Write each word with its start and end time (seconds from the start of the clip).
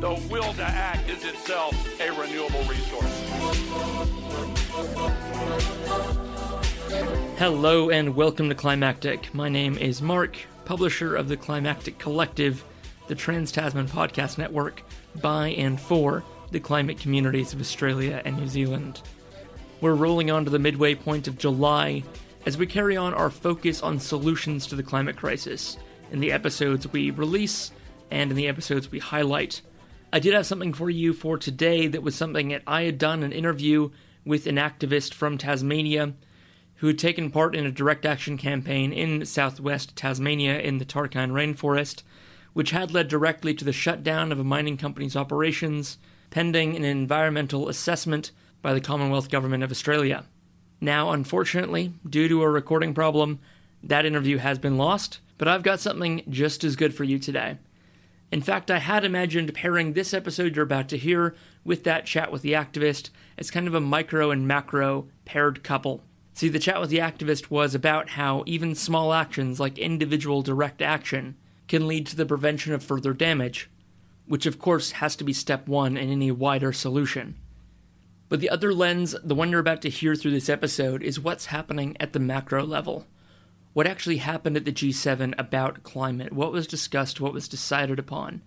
the 0.00 0.12
will 0.30 0.52
to 0.52 0.62
act 0.62 1.08
is 1.08 1.24
itself 1.24 1.74
a 2.00 2.10
renewable 2.10 2.62
resource. 2.64 3.22
Hello 7.38 7.88
and 7.88 8.14
welcome 8.14 8.50
to 8.50 8.54
Climactic. 8.54 9.32
My 9.32 9.48
name 9.48 9.78
is 9.78 10.02
Mark, 10.02 10.36
publisher 10.66 11.16
of 11.16 11.28
the 11.28 11.36
Climactic 11.38 11.98
Collective, 11.98 12.62
the 13.08 13.14
Trans 13.14 13.50
Tasman 13.50 13.88
podcast 13.88 14.36
network 14.36 14.82
by 15.22 15.48
and 15.48 15.80
for 15.80 16.22
the 16.50 16.60
climate 16.60 17.00
communities 17.00 17.54
of 17.54 17.60
Australia 17.60 18.20
and 18.26 18.36
New 18.36 18.48
Zealand. 18.48 19.00
We're 19.80 19.94
rolling 19.94 20.30
on 20.30 20.44
to 20.44 20.50
the 20.50 20.58
midway 20.58 20.94
point 20.94 21.26
of 21.26 21.38
July 21.38 22.04
as 22.44 22.58
we 22.58 22.66
carry 22.66 22.98
on 22.98 23.14
our 23.14 23.30
focus 23.30 23.82
on 23.82 23.98
solutions 23.98 24.66
to 24.66 24.74
the 24.74 24.82
climate 24.82 25.16
crisis 25.16 25.78
in 26.12 26.20
the 26.20 26.32
episodes 26.32 26.92
we 26.92 27.10
release 27.10 27.72
and 28.10 28.30
in 28.30 28.36
the 28.36 28.48
episodes 28.48 28.90
we 28.90 28.98
highlight. 28.98 29.62
I 30.16 30.18
did 30.18 30.32
have 30.32 30.46
something 30.46 30.72
for 30.72 30.88
you 30.88 31.12
for 31.12 31.36
today 31.36 31.88
that 31.88 32.02
was 32.02 32.14
something 32.14 32.48
that 32.48 32.62
I 32.66 32.84
had 32.84 32.96
done 32.96 33.22
an 33.22 33.32
interview 33.32 33.90
with 34.24 34.46
an 34.46 34.56
activist 34.56 35.12
from 35.12 35.36
Tasmania 35.36 36.14
who 36.76 36.86
had 36.86 36.98
taken 36.98 37.30
part 37.30 37.54
in 37.54 37.66
a 37.66 37.70
direct 37.70 38.06
action 38.06 38.38
campaign 38.38 38.94
in 38.94 39.26
southwest 39.26 39.94
Tasmania 39.94 40.58
in 40.58 40.78
the 40.78 40.86
Tarkine 40.86 41.32
rainforest, 41.32 42.02
which 42.54 42.70
had 42.70 42.94
led 42.94 43.08
directly 43.08 43.52
to 43.52 43.64
the 43.66 43.74
shutdown 43.74 44.32
of 44.32 44.40
a 44.40 44.42
mining 44.42 44.78
company's 44.78 45.16
operations, 45.16 45.98
pending 46.30 46.74
an 46.74 46.84
environmental 46.84 47.68
assessment 47.68 48.32
by 48.62 48.72
the 48.72 48.80
Commonwealth 48.80 49.28
Government 49.28 49.62
of 49.62 49.70
Australia. 49.70 50.24
Now, 50.80 51.10
unfortunately, 51.10 51.92
due 52.08 52.26
to 52.28 52.40
a 52.40 52.48
recording 52.48 52.94
problem, 52.94 53.38
that 53.82 54.06
interview 54.06 54.38
has 54.38 54.58
been 54.58 54.78
lost, 54.78 55.20
but 55.36 55.46
I've 55.46 55.62
got 55.62 55.78
something 55.78 56.22
just 56.30 56.64
as 56.64 56.74
good 56.74 56.94
for 56.94 57.04
you 57.04 57.18
today. 57.18 57.58
In 58.32 58.42
fact, 58.42 58.70
I 58.70 58.78
had 58.78 59.04
imagined 59.04 59.54
pairing 59.54 59.92
this 59.92 60.12
episode 60.12 60.56
you're 60.56 60.64
about 60.64 60.88
to 60.88 60.98
hear 60.98 61.34
with 61.64 61.84
that 61.84 62.06
chat 62.06 62.32
with 62.32 62.42
the 62.42 62.52
activist 62.52 63.10
as 63.38 63.50
kind 63.50 63.68
of 63.68 63.74
a 63.74 63.80
micro 63.80 64.30
and 64.30 64.48
macro 64.48 65.08
paired 65.24 65.62
couple. 65.62 66.02
See, 66.34 66.48
the 66.48 66.58
chat 66.58 66.80
with 66.80 66.90
the 66.90 66.98
activist 66.98 67.50
was 67.50 67.74
about 67.74 68.10
how 68.10 68.42
even 68.46 68.74
small 68.74 69.12
actions 69.12 69.60
like 69.60 69.78
individual 69.78 70.42
direct 70.42 70.82
action 70.82 71.36
can 71.68 71.86
lead 71.86 72.06
to 72.08 72.16
the 72.16 72.26
prevention 72.26 72.72
of 72.72 72.82
further 72.82 73.12
damage, 73.12 73.70
which 74.26 74.44
of 74.44 74.58
course 74.58 74.92
has 74.92 75.16
to 75.16 75.24
be 75.24 75.32
step 75.32 75.68
one 75.68 75.96
in 75.96 76.10
any 76.10 76.30
wider 76.30 76.72
solution. 76.72 77.36
But 78.28 78.40
the 78.40 78.50
other 78.50 78.74
lens, 78.74 79.14
the 79.22 79.36
one 79.36 79.50
you're 79.50 79.60
about 79.60 79.82
to 79.82 79.88
hear 79.88 80.16
through 80.16 80.32
this 80.32 80.48
episode, 80.48 81.02
is 81.02 81.20
what's 81.20 81.46
happening 81.46 81.96
at 82.00 82.12
the 82.12 82.18
macro 82.18 82.64
level. 82.64 83.06
What 83.76 83.86
actually 83.86 84.16
happened 84.16 84.56
at 84.56 84.64
the 84.64 84.72
G7 84.72 85.34
about 85.36 85.82
climate? 85.82 86.32
What 86.32 86.50
was 86.50 86.66
discussed? 86.66 87.20
What 87.20 87.34
was 87.34 87.46
decided 87.46 87.98
upon? 87.98 88.40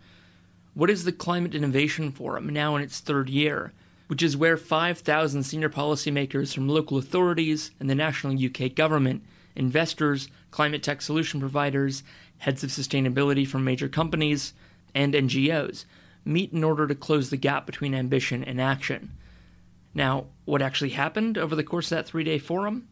What 0.73 0.89
is 0.89 1.03
the 1.03 1.11
Climate 1.11 1.53
Innovation 1.53 2.11
Forum 2.11 2.49
now 2.49 2.75
in 2.75 2.81
its 2.81 2.99
third 2.99 3.29
year, 3.29 3.71
which 4.07 4.23
is 4.23 4.35
where 4.35 4.57
5,000 4.57 5.43
senior 5.43 5.69
policymakers 5.69 6.51
from 6.51 6.67
local 6.67 6.97
authorities 6.97 7.69
and 7.79 7.87
the 7.87 7.93
national 7.93 8.43
UK 8.43 8.73
government, 8.73 9.23
investors, 9.55 10.29
climate 10.49 10.81
tech 10.81 10.99
solution 10.99 11.39
providers, 11.39 12.01
heads 12.39 12.63
of 12.63 12.71
sustainability 12.71 13.45
from 13.47 13.63
major 13.63 13.87
companies, 13.87 14.55
and 14.95 15.13
NGOs 15.13 15.85
meet 16.25 16.53
in 16.53 16.63
order 16.63 16.87
to 16.87 16.95
close 16.95 17.29
the 17.29 17.37
gap 17.37 17.67
between 17.67 17.93
ambition 17.93 18.43
and 18.43 18.59
action. 18.59 19.15
Now, 19.93 20.25
what 20.45 20.63
actually 20.63 20.89
happened 20.89 21.37
over 21.37 21.55
the 21.55 21.63
course 21.63 21.91
of 21.91 21.97
that 21.97 22.07
three 22.07 22.23
day 22.23 22.39
forum? 22.39 22.87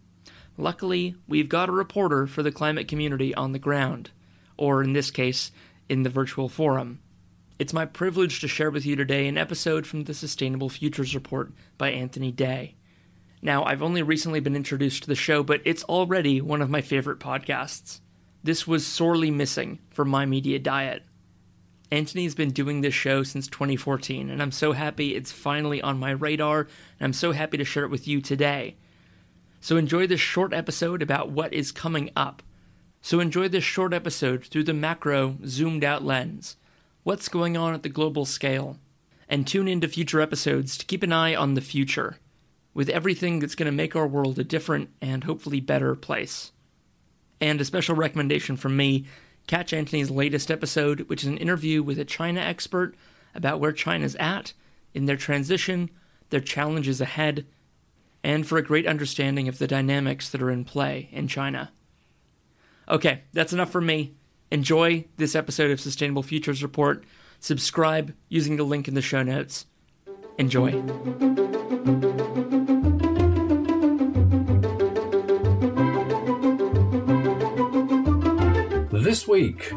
Luckily, 0.57 1.16
we've 1.28 1.50
got 1.50 1.69
a 1.69 1.73
reporter 1.73 2.25
for 2.25 2.41
the 2.41 2.51
climate 2.51 2.88
community 2.88 3.34
on 3.35 3.51
the 3.51 3.59
ground, 3.59 4.09
or 4.57 4.84
in 4.84 4.94
this 4.94 5.12
case, 5.12 5.51
in 5.88 6.01
the 6.01 6.09
virtual 6.09 6.50
forum. 6.50 7.00
It's 7.59 7.73
my 7.73 7.85
privilege 7.85 8.41
to 8.41 8.47
share 8.47 8.72
with 8.72 8.84
you 8.85 8.96
today 8.96 9.28
an 9.28 9.38
episode 9.38 9.85
from 9.85 10.06
the 10.06 10.16
Sustainable 10.16 10.69
Futures 10.69 11.13
Report 11.13 11.53
by 11.78 11.91
Anthony 11.91 12.31
Day. 12.31 12.75
Now, 13.40 13.63
I've 13.66 13.84
only 13.84 14.01
recently 14.01 14.40
been 14.40 14.56
introduced 14.56 15.03
to 15.03 15.07
the 15.07 15.16
show, 15.16 15.44
but 15.44 15.62
it's 15.63 15.84
already 15.84 16.41
one 16.41 16.63
of 16.63 16.72
my 16.72 16.81
favorite 16.81 17.19
podcasts. 17.19 18.00
This 18.44 18.66
was 18.66 18.85
sorely 18.85 19.29
missing 19.29 19.78
from 19.91 20.09
my 20.09 20.25
media 20.25 20.57
diet. 20.57 21.03
Anthony's 21.91 22.35
been 22.35 22.51
doing 22.51 22.81
this 22.81 22.96
show 22.96 23.22
since 23.22 23.47
2014, 23.47 24.31
and 24.31 24.41
I'm 24.41 24.51
so 24.51 24.72
happy 24.72 25.16
it's 25.16 25.31
finally 25.31 25.84
on 25.84 26.00
my 26.00 26.12
radar, 26.12 26.62
and 26.62 27.06
I'm 27.06 27.13
so 27.13 27.31
happy 27.31 27.57
to 27.57 27.63
share 27.63 27.84
it 27.84 27.91
with 27.91 28.07
you 28.07 28.22
today. 28.22 28.75
So 29.59 29.78
enjoy 29.78 30.07
this 30.07 30.19
short 30.19 30.53
episode 30.53 31.01
about 31.01 31.31
what 31.31 31.53
is 31.53 31.72
coming 31.72 32.12
up. 32.16 32.44
So 33.01 33.19
enjoy 33.19 33.47
this 33.47 33.63
short 33.63 33.94
episode 33.94 34.45
through 34.45 34.63
the 34.63 34.73
macro, 34.73 35.38
zoomed 35.45 35.84
out 35.84 36.03
lens. 36.03 36.57
What's 37.03 37.29
going 37.29 37.56
on 37.56 37.73
at 37.73 37.84
the 37.84 37.90
global 37.90 38.25
scale? 38.25 38.78
And 39.29 39.46
tune 39.46 39.67
into 39.67 39.88
future 39.88 40.22
episodes 40.22 40.78
to 40.78 40.85
keep 40.85 41.03
an 41.03 41.13
eye 41.13 41.35
on 41.35 41.53
the 41.53 41.62
future, 41.62 42.17
with 42.73 42.90
everything 42.90 43.40
that's 43.40 43.56
going 43.56 43.66
to 43.66 43.72
make 43.72 43.96
our 43.96 44.07
world 44.07 44.40
a 44.40 44.44
different 44.44 44.90
and 45.01 45.23
hopefully 45.23 45.59
better 45.59 45.96
place. 45.96 46.51
And 47.41 47.59
a 47.59 47.66
special 47.66 47.96
recommendation 47.96 48.57
from 48.57 48.78
me 48.78 49.06
Catch 49.47 49.72
Anthony's 49.72 50.12
latest 50.12 50.51
episode, 50.51 51.01
which 51.01 51.23
is 51.23 51.29
an 51.29 51.38
interview 51.38 51.81
with 51.81 51.97
a 51.97 52.06
China 52.06 52.41
expert 52.41 52.96
about 53.34 53.62
where 53.62 53.72
China's 53.72 54.16
at 54.17 54.51
in 54.94 55.06
their 55.06 55.16
transition, 55.16 55.90
their 56.29 56.41
challenges 56.41 57.00
ahead, 57.00 57.46
and 58.23 58.45
for 58.45 58.57
a 58.57 58.63
great 58.63 58.88
understanding 58.88 59.47
of 59.47 59.57
the 59.57 59.67
dynamics 59.67 60.29
that 60.29 60.41
are 60.41 60.51
in 60.51 60.66
play 60.66 61.09
in 61.11 61.28
China. 61.28 61.72
Okay, 62.89 63.23
that's 63.33 63.53
enough 63.53 63.72
for 63.72 63.81
me. 63.81 64.13
Enjoy 64.50 65.05
this 65.17 65.35
episode 65.35 65.72
of 65.72 65.79
Sustainable 65.79 66.23
Futures 66.23 66.63
Report. 66.63 67.03
Subscribe 67.39 68.13
using 68.29 68.55
the 68.55 68.63
link 68.63 68.88
in 68.88 68.94
the 68.94 69.01
show 69.01 69.23
notes. 69.23 69.66
Enjoy. 70.38 70.72
This 78.91 79.28
week, 79.28 79.72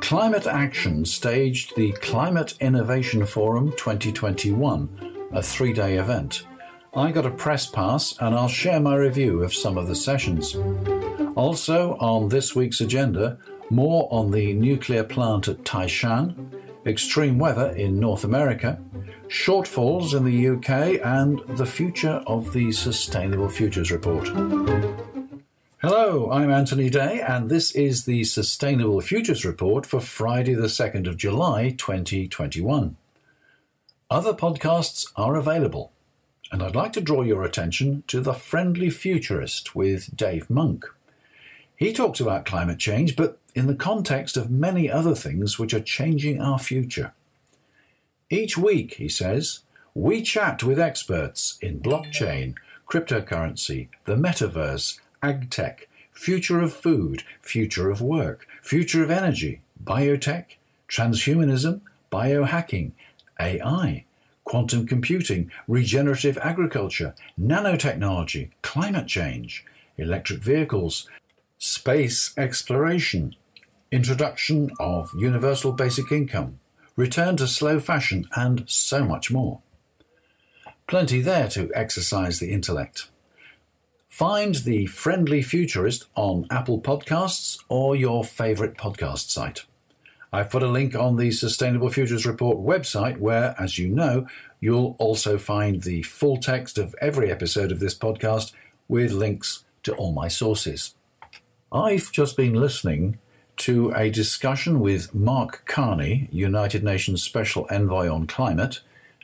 Climate 0.00 0.46
Action 0.46 1.04
staged 1.04 1.76
the 1.76 1.92
Climate 1.92 2.54
Innovation 2.60 3.24
Forum 3.26 3.72
2021, 3.72 5.28
a 5.32 5.42
three 5.42 5.72
day 5.72 5.98
event. 5.98 6.44
I 6.94 7.10
got 7.10 7.24
a 7.24 7.30
press 7.30 7.66
pass 7.66 8.14
and 8.20 8.34
I'll 8.34 8.48
share 8.48 8.78
my 8.78 8.94
review 8.96 9.42
of 9.42 9.54
some 9.54 9.78
of 9.78 9.88
the 9.88 9.94
sessions. 9.94 10.54
Also, 11.36 11.96
on 11.96 12.28
this 12.28 12.54
week's 12.54 12.82
agenda, 12.82 13.38
more 13.70 14.06
on 14.10 14.30
the 14.30 14.52
nuclear 14.52 15.02
plant 15.02 15.48
at 15.48 15.64
Taishan, 15.64 16.52
extreme 16.84 17.38
weather 17.38 17.70
in 17.70 17.98
North 17.98 18.24
America, 18.24 18.78
shortfalls 19.28 20.14
in 20.14 20.24
the 20.24 20.48
UK, 20.50 21.00
and 21.02 21.40
the 21.56 21.64
future 21.64 22.22
of 22.26 22.52
the 22.52 22.70
Sustainable 22.72 23.48
Futures 23.48 23.90
Report. 23.90 24.28
Hello, 25.80 26.30
I'm 26.30 26.50
Anthony 26.50 26.90
Day, 26.90 27.22
and 27.22 27.48
this 27.48 27.74
is 27.74 28.04
the 28.04 28.24
Sustainable 28.24 29.00
Futures 29.00 29.46
Report 29.46 29.86
for 29.86 30.00
Friday, 30.00 30.52
the 30.52 30.66
2nd 30.66 31.08
of 31.08 31.16
July, 31.16 31.70
2021. 31.70 32.96
Other 34.10 34.34
podcasts 34.34 35.10
are 35.16 35.36
available, 35.36 35.90
and 36.52 36.62
I'd 36.62 36.76
like 36.76 36.92
to 36.92 37.00
draw 37.00 37.22
your 37.22 37.44
attention 37.44 38.04
to 38.08 38.20
The 38.20 38.34
Friendly 38.34 38.90
Futurist 38.90 39.74
with 39.74 40.14
Dave 40.14 40.50
Monk. 40.50 40.84
He 41.74 41.94
talks 41.94 42.20
about 42.20 42.44
climate 42.44 42.78
change, 42.78 43.16
but 43.16 43.38
in 43.54 43.68
the 43.68 43.74
context 43.74 44.36
of 44.36 44.50
many 44.50 44.90
other 44.90 45.14
things 45.14 45.58
which 45.58 45.72
are 45.72 45.80
changing 45.80 46.42
our 46.42 46.58
future. 46.58 47.14
Each 48.28 48.58
week, 48.58 48.94
he 48.94 49.08
says, 49.08 49.60
we 49.94 50.20
chat 50.20 50.62
with 50.62 50.78
experts 50.78 51.56
in 51.62 51.80
blockchain, 51.80 52.54
cryptocurrency, 52.86 53.88
the 54.04 54.16
metaverse, 54.16 55.00
agtech, 55.22 55.86
future 56.12 56.60
of 56.60 56.74
food, 56.74 57.24
future 57.40 57.90
of 57.90 58.02
work, 58.02 58.46
future 58.62 59.02
of 59.02 59.10
energy, 59.10 59.62
biotech, 59.82 60.56
transhumanism, 60.86 61.80
biohacking, 62.10 62.92
AI, 63.40 64.04
quantum 64.44 64.86
computing, 64.86 65.50
regenerative 65.68 66.38
agriculture, 66.38 67.14
nanotechnology, 67.40 68.50
climate 68.62 69.06
change, 69.06 69.64
electric 69.96 70.42
vehicles, 70.42 71.08
space 71.58 72.34
exploration, 72.36 73.34
introduction 73.90 74.70
of 74.80 75.10
universal 75.16 75.72
basic 75.72 76.10
income, 76.10 76.58
return 76.96 77.36
to 77.36 77.46
slow 77.46 77.78
fashion, 77.78 78.26
and 78.34 78.64
so 78.66 79.04
much 79.04 79.30
more. 79.30 79.60
Plenty 80.86 81.20
there 81.20 81.48
to 81.48 81.70
exercise 81.74 82.38
the 82.38 82.50
intellect. 82.50 83.08
Find 84.08 84.56
the 84.56 84.86
Friendly 84.86 85.40
Futurist 85.40 86.04
on 86.14 86.46
Apple 86.50 86.80
Podcasts 86.82 87.58
or 87.68 87.96
your 87.96 88.24
favourite 88.24 88.74
podcast 88.74 89.30
site. 89.30 89.64
I've 90.32 90.48
put 90.48 90.62
a 90.62 90.68
link 90.68 90.94
on 90.94 91.16
the 91.16 91.30
Sustainable 91.30 91.90
Futures 91.90 92.24
Report 92.24 92.58
website 92.58 93.18
where, 93.18 93.54
as 93.58 93.78
you 93.78 93.88
know, 93.88 94.26
you'll 94.60 94.96
also 94.98 95.36
find 95.36 95.82
the 95.82 96.02
full 96.02 96.38
text 96.38 96.78
of 96.78 96.94
every 97.02 97.30
episode 97.30 97.70
of 97.70 97.80
this 97.80 97.94
podcast 97.94 98.52
with 98.88 99.12
links 99.12 99.64
to 99.82 99.94
all 99.94 100.12
my 100.12 100.28
sources. 100.28 100.94
I've 101.70 102.10
just 102.12 102.36
been 102.36 102.54
listening 102.54 103.18
to 103.58 103.92
a 103.94 104.10
discussion 104.10 104.80
with 104.80 105.14
Mark 105.14 105.64
Carney, 105.66 106.28
United 106.32 106.82
Nations 106.82 107.22
Special 107.22 107.66
Envoy 107.70 108.08
on 108.08 108.26
Climate 108.26 108.80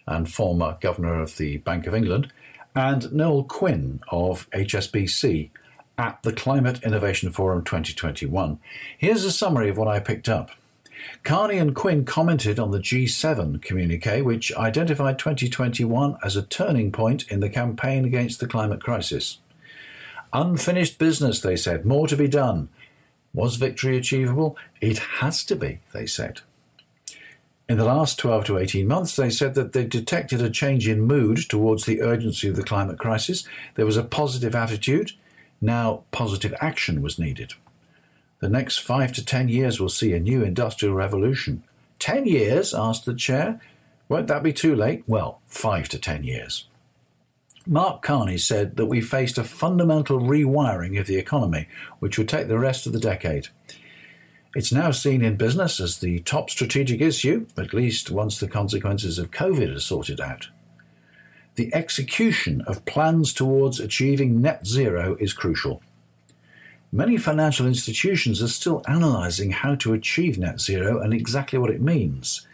and 0.06 0.30
former 0.30 0.76
Governor 0.80 1.20
of 1.22 1.38
the 1.38 1.56
Bank 1.58 1.86
of 1.86 1.94
England, 1.94 2.32
and 2.74 3.10
Noel 3.12 3.44
Quinn 3.44 4.00
of 4.08 4.48
HSBC 4.50 5.50
at 5.96 6.22
the 6.22 6.32
Climate 6.32 6.82
Innovation 6.82 7.32
Forum 7.32 7.64
2021. 7.64 8.58
Here's 8.98 9.24
a 9.24 9.32
summary 9.32 9.70
of 9.70 9.78
what 9.78 9.88
I 9.88 10.00
picked 10.00 10.28
up. 10.28 10.50
Carney 11.22 11.58
and 11.58 11.74
Quinn 11.74 12.04
commented 12.04 12.58
on 12.58 12.70
the 12.70 12.78
G7 12.78 13.62
communique, 13.62 14.22
which 14.22 14.54
identified 14.54 15.18
2021 15.18 16.16
as 16.24 16.36
a 16.36 16.42
turning 16.42 16.92
point 16.92 17.30
in 17.30 17.40
the 17.40 17.50
campaign 17.50 18.04
against 18.04 18.40
the 18.40 18.46
climate 18.46 18.82
crisis. 18.82 19.38
Unfinished 20.32 20.98
business, 20.98 21.40
they 21.40 21.56
said, 21.56 21.86
more 21.86 22.06
to 22.06 22.16
be 22.16 22.28
done. 22.28 22.68
Was 23.32 23.56
victory 23.56 23.96
achievable? 23.96 24.56
It 24.80 24.98
has 24.98 25.44
to 25.44 25.56
be, 25.56 25.80
they 25.92 26.06
said. 26.06 26.40
In 27.68 27.76
the 27.76 27.84
last 27.84 28.18
12 28.18 28.46
to 28.46 28.58
18 28.58 28.88
months, 28.88 29.14
they 29.14 29.28
said 29.28 29.54
that 29.54 29.74
they 29.74 29.84
detected 29.84 30.40
a 30.40 30.48
change 30.48 30.88
in 30.88 31.02
mood 31.02 31.38
towards 31.50 31.84
the 31.84 32.00
urgency 32.00 32.48
of 32.48 32.56
the 32.56 32.62
climate 32.62 32.98
crisis. 32.98 33.46
There 33.74 33.84
was 33.84 33.98
a 33.98 34.02
positive 34.02 34.54
attitude. 34.54 35.12
Now, 35.60 36.04
positive 36.10 36.54
action 36.60 37.02
was 37.02 37.18
needed. 37.18 37.54
The 38.40 38.48
next 38.48 38.78
five 38.78 39.12
to 39.14 39.24
ten 39.24 39.48
years 39.48 39.80
will 39.80 39.88
see 39.88 40.12
a 40.12 40.20
new 40.20 40.42
industrial 40.42 40.94
revolution. 40.94 41.64
Ten 41.98 42.26
years? 42.26 42.72
asked 42.72 43.04
the 43.04 43.14
chair. 43.14 43.60
Won't 44.08 44.28
that 44.28 44.42
be 44.42 44.52
too 44.52 44.74
late? 44.74 45.02
Well, 45.06 45.40
five 45.46 45.88
to 45.90 45.98
ten 45.98 46.24
years. 46.24 46.66
Mark 47.66 48.00
Carney 48.00 48.38
said 48.38 48.76
that 48.76 48.86
we 48.86 49.00
faced 49.00 49.36
a 49.36 49.44
fundamental 49.44 50.20
rewiring 50.20 50.98
of 50.98 51.06
the 51.06 51.16
economy, 51.16 51.68
which 51.98 52.16
would 52.16 52.28
take 52.28 52.48
the 52.48 52.58
rest 52.58 52.86
of 52.86 52.92
the 52.92 53.00
decade. 53.00 53.48
It's 54.54 54.72
now 54.72 54.90
seen 54.92 55.22
in 55.22 55.36
business 55.36 55.78
as 55.78 55.98
the 55.98 56.20
top 56.20 56.48
strategic 56.48 57.02
issue, 57.02 57.46
at 57.58 57.74
least 57.74 58.10
once 58.10 58.40
the 58.40 58.48
consequences 58.48 59.18
of 59.18 59.30
COVID 59.30 59.76
are 59.76 59.80
sorted 59.80 60.20
out. 60.20 60.48
The 61.56 61.74
execution 61.74 62.62
of 62.62 62.84
plans 62.86 63.34
towards 63.34 63.80
achieving 63.80 64.40
net 64.40 64.66
zero 64.66 65.16
is 65.20 65.34
crucial. 65.34 65.82
Many 66.90 67.18
financial 67.18 67.66
institutions 67.66 68.42
are 68.42 68.48
still 68.48 68.82
analysing 68.86 69.50
how 69.50 69.74
to 69.74 69.92
achieve 69.92 70.38
net 70.38 70.58
zero 70.58 71.02
and 71.02 71.12
exactly 71.12 71.58
what 71.58 71.70
it 71.70 71.82
means. 71.82 72.46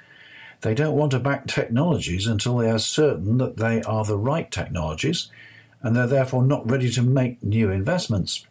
They 0.62 0.75
don't 0.75 0.96
want 0.96 1.12
to 1.12 1.20
back 1.20 1.46
technologies 1.46 2.26
until 2.26 2.56
they 2.56 2.69
are 2.69 2.81
certain 2.81 3.38
that 3.38 3.58
they 3.58 3.81
are 3.82 4.04
the 4.04 4.19
right 4.19 4.50
technologies, 4.50 5.31
and 5.82 5.94
they're 5.94 6.08
therefore 6.08 6.42
not 6.42 6.69
ready 6.69 6.90
to 6.92 7.02
make 7.02 7.42
new 7.44 7.70
investments. 7.70 8.44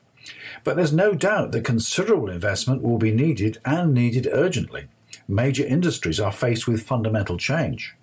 But 0.63 0.77
there's 0.77 0.93
no 0.93 1.15
doubt 1.15 1.51
that 1.51 1.65
considerable 1.65 2.29
investment 2.29 2.81
will 2.81 2.97
be 2.97 3.11
needed 3.11 3.57
and 3.65 3.93
needed 3.93 4.29
urgently. 4.31 4.87
Major 5.27 5.65
industries 5.65 6.19
are 6.19 6.31
faced 6.31 6.65
with 6.65 6.83
fundamental 6.83 7.37
change. 7.37 7.93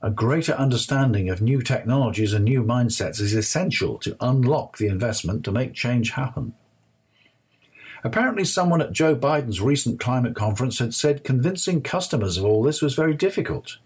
A 0.00 0.10
greater 0.10 0.52
understanding 0.52 1.28
of 1.28 1.42
new 1.42 1.60
technologies 1.60 2.32
and 2.32 2.44
new 2.44 2.62
mindsets 2.62 3.20
is 3.20 3.34
essential 3.34 3.98
to 3.98 4.16
unlock 4.20 4.76
the 4.78 4.86
investment 4.86 5.44
to 5.44 5.50
make 5.50 5.74
change 5.74 6.10
happen. 6.10 6.54
Apparently, 8.04 8.44
someone 8.44 8.82
at 8.82 8.92
Joe 8.92 9.16
Biden's 9.16 9.60
recent 9.60 9.98
climate 9.98 10.36
conference 10.36 10.78
had 10.78 10.94
said 10.94 11.24
convincing 11.24 11.82
customers 11.82 12.36
of 12.36 12.44
all 12.44 12.62
this 12.62 12.82
was 12.82 12.94
very 12.94 13.14
difficult. 13.14 13.78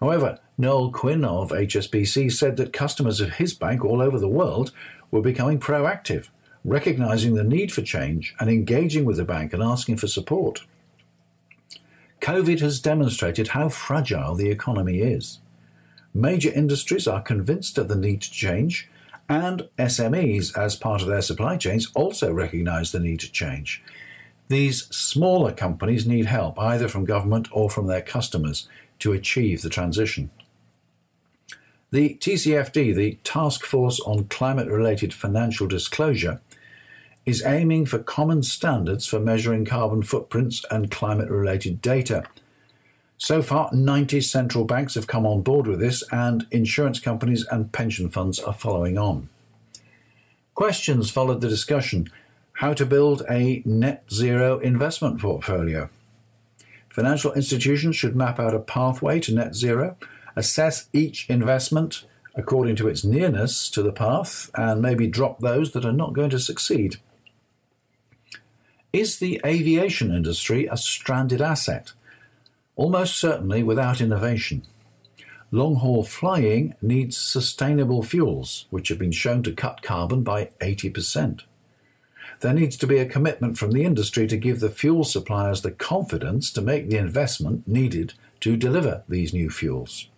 However, 0.00 0.40
Noel 0.58 0.90
Quinn 0.90 1.24
of 1.24 1.50
HSBC 1.50 2.32
said 2.32 2.56
that 2.56 2.72
customers 2.72 3.20
of 3.20 3.34
his 3.34 3.54
bank 3.54 3.84
all 3.84 4.00
over 4.00 4.18
the 4.18 4.28
world 4.28 4.72
were 5.10 5.22
becoming 5.22 5.60
proactive 5.60 6.28
recognizing 6.64 7.34
the 7.34 7.44
need 7.44 7.72
for 7.72 7.82
change 7.82 8.34
and 8.38 8.48
engaging 8.48 9.04
with 9.04 9.16
the 9.16 9.24
bank 9.24 9.52
and 9.52 9.62
asking 9.62 9.96
for 9.96 10.06
support. 10.06 10.64
COVID 12.20 12.60
has 12.60 12.80
demonstrated 12.80 13.48
how 13.48 13.68
fragile 13.68 14.34
the 14.36 14.50
economy 14.50 15.00
is. 15.00 15.40
Major 16.14 16.52
industries 16.52 17.08
are 17.08 17.22
convinced 17.22 17.78
of 17.78 17.88
the 17.88 17.96
need 17.96 18.22
to 18.22 18.30
change, 18.30 18.88
and 19.32 19.68
SMEs, 19.78 20.56
as 20.56 20.76
part 20.76 21.00
of 21.00 21.08
their 21.08 21.22
supply 21.22 21.56
chains, 21.56 21.90
also 21.94 22.32
recognize 22.32 22.92
the 22.92 23.00
need 23.00 23.20
to 23.20 23.32
change. 23.32 23.82
These 24.48 24.94
smaller 24.94 25.52
companies 25.52 26.06
need 26.06 26.26
help, 26.26 26.58
either 26.58 26.86
from 26.86 27.06
government 27.06 27.48
or 27.50 27.70
from 27.70 27.86
their 27.86 28.02
customers, 28.02 28.68
to 28.98 29.12
achieve 29.12 29.62
the 29.62 29.70
transition. 29.70 30.30
The 31.90 32.16
TCFD, 32.20 32.94
the 32.94 33.18
Task 33.24 33.64
Force 33.64 34.00
on 34.00 34.24
Climate 34.24 34.68
Related 34.68 35.14
Financial 35.14 35.66
Disclosure, 35.66 36.40
is 37.24 37.44
aiming 37.44 37.86
for 37.86 37.98
common 37.98 38.42
standards 38.42 39.06
for 39.06 39.20
measuring 39.20 39.64
carbon 39.64 40.02
footprints 40.02 40.64
and 40.70 40.90
climate 40.90 41.30
related 41.30 41.80
data. 41.80 42.24
So 43.22 43.40
far, 43.40 43.70
90 43.72 44.20
central 44.20 44.64
banks 44.64 44.96
have 44.96 45.06
come 45.06 45.24
on 45.24 45.42
board 45.42 45.68
with 45.68 45.78
this, 45.78 46.02
and 46.10 46.44
insurance 46.50 46.98
companies 46.98 47.46
and 47.52 47.70
pension 47.70 48.08
funds 48.08 48.40
are 48.40 48.52
following 48.52 48.98
on. 48.98 49.28
Questions 50.56 51.08
followed 51.08 51.40
the 51.40 51.48
discussion 51.48 52.10
how 52.54 52.74
to 52.74 52.84
build 52.84 53.22
a 53.30 53.62
net 53.64 54.02
zero 54.12 54.58
investment 54.58 55.20
portfolio. 55.20 55.88
Financial 56.88 57.32
institutions 57.34 57.94
should 57.94 58.16
map 58.16 58.40
out 58.40 58.56
a 58.56 58.58
pathway 58.58 59.20
to 59.20 59.32
net 59.32 59.54
zero, 59.54 59.96
assess 60.34 60.88
each 60.92 61.30
investment 61.30 62.04
according 62.34 62.74
to 62.74 62.88
its 62.88 63.04
nearness 63.04 63.70
to 63.70 63.84
the 63.84 63.92
path, 63.92 64.50
and 64.56 64.82
maybe 64.82 65.06
drop 65.06 65.38
those 65.38 65.70
that 65.70 65.84
are 65.84 65.92
not 65.92 66.12
going 66.12 66.30
to 66.30 66.40
succeed. 66.40 66.96
Is 68.92 69.20
the 69.20 69.40
aviation 69.46 70.12
industry 70.12 70.66
a 70.66 70.76
stranded 70.76 71.40
asset? 71.40 71.92
Almost 72.76 73.18
certainly 73.18 73.62
without 73.62 74.00
innovation. 74.00 74.62
Long 75.50 75.76
haul 75.76 76.02
flying 76.04 76.74
needs 76.80 77.16
sustainable 77.16 78.02
fuels, 78.02 78.66
which 78.70 78.88
have 78.88 78.98
been 78.98 79.12
shown 79.12 79.42
to 79.42 79.52
cut 79.52 79.82
carbon 79.82 80.22
by 80.22 80.46
80%. 80.60 81.42
There 82.40 82.54
needs 82.54 82.76
to 82.78 82.86
be 82.86 82.98
a 82.98 83.06
commitment 83.06 83.58
from 83.58 83.72
the 83.72 83.84
industry 83.84 84.26
to 84.26 84.36
give 84.36 84.60
the 84.60 84.70
fuel 84.70 85.04
suppliers 85.04 85.60
the 85.60 85.70
confidence 85.70 86.50
to 86.52 86.62
make 86.62 86.88
the 86.88 86.96
investment 86.96 87.68
needed 87.68 88.14
to 88.40 88.56
deliver 88.56 89.04
these 89.08 89.34
new 89.34 89.50
fuels. 89.50 90.08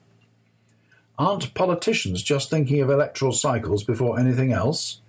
Aren't 1.18 1.54
politicians 1.54 2.22
just 2.22 2.48
thinking 2.48 2.80
of 2.80 2.88
electoral 2.88 3.32
cycles 3.32 3.84
before 3.84 4.18
anything 4.18 4.52
else? 4.52 5.00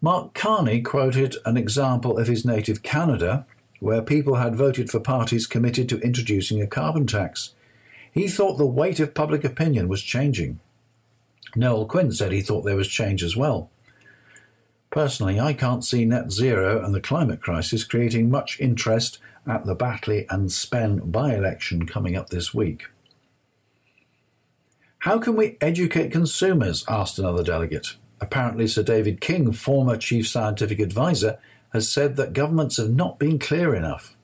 Mark 0.00 0.34
Carney 0.34 0.82
quoted 0.82 1.36
an 1.44 1.56
example 1.56 2.18
of 2.18 2.26
his 2.26 2.44
native 2.44 2.82
Canada, 2.82 3.46
where 3.84 4.00
people 4.00 4.36
had 4.36 4.56
voted 4.56 4.90
for 4.90 4.98
parties 4.98 5.46
committed 5.46 5.90
to 5.90 6.00
introducing 6.00 6.62
a 6.62 6.66
carbon 6.66 7.06
tax. 7.06 7.54
He 8.10 8.28
thought 8.28 8.56
the 8.56 8.64
weight 8.64 8.98
of 8.98 9.12
public 9.12 9.44
opinion 9.44 9.88
was 9.88 10.02
changing. 10.02 10.58
Noel 11.54 11.84
Quinn 11.84 12.10
said 12.10 12.32
he 12.32 12.40
thought 12.40 12.62
there 12.62 12.76
was 12.76 12.88
change 12.88 13.22
as 13.22 13.36
well. 13.36 13.70
Personally, 14.90 15.38
I 15.38 15.52
can't 15.52 15.84
see 15.84 16.06
net 16.06 16.32
zero 16.32 16.82
and 16.82 16.94
the 16.94 17.00
climate 17.00 17.42
crisis 17.42 17.84
creating 17.84 18.30
much 18.30 18.58
interest 18.58 19.18
at 19.46 19.66
the 19.66 19.74
Batley 19.74 20.24
and 20.30 20.50
Spen 20.50 21.10
by 21.10 21.34
election 21.34 21.84
coming 21.84 22.16
up 22.16 22.30
this 22.30 22.54
week. 22.54 22.86
How 25.00 25.18
can 25.18 25.36
we 25.36 25.58
educate 25.60 26.10
consumers? 26.10 26.86
asked 26.88 27.18
another 27.18 27.44
delegate. 27.44 27.96
Apparently, 28.18 28.66
Sir 28.66 28.82
David 28.82 29.20
King, 29.20 29.52
former 29.52 29.98
chief 29.98 30.26
scientific 30.26 30.80
advisor, 30.80 31.38
has 31.74 31.90
said 31.90 32.14
that 32.16 32.32
governments 32.32 32.76
have 32.76 32.90
not 32.90 33.18
been 33.18 33.38
clear 33.38 33.74
enough. 33.74 34.16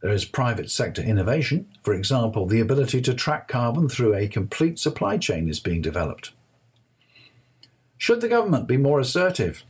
There 0.00 0.12
is 0.12 0.24
private 0.24 0.70
sector 0.70 1.02
innovation. 1.02 1.66
For 1.82 1.92
example, 1.92 2.46
the 2.46 2.60
ability 2.60 3.02
to 3.02 3.12
track 3.12 3.48
carbon 3.48 3.88
through 3.88 4.14
a 4.14 4.28
complete 4.28 4.78
supply 4.78 5.18
chain 5.18 5.48
is 5.48 5.58
being 5.58 5.82
developed. 5.82 6.30
Should 7.98 8.20
the 8.20 8.28
government 8.28 8.68
be 8.68 8.76
more 8.78 9.00
assertive? 9.00 9.64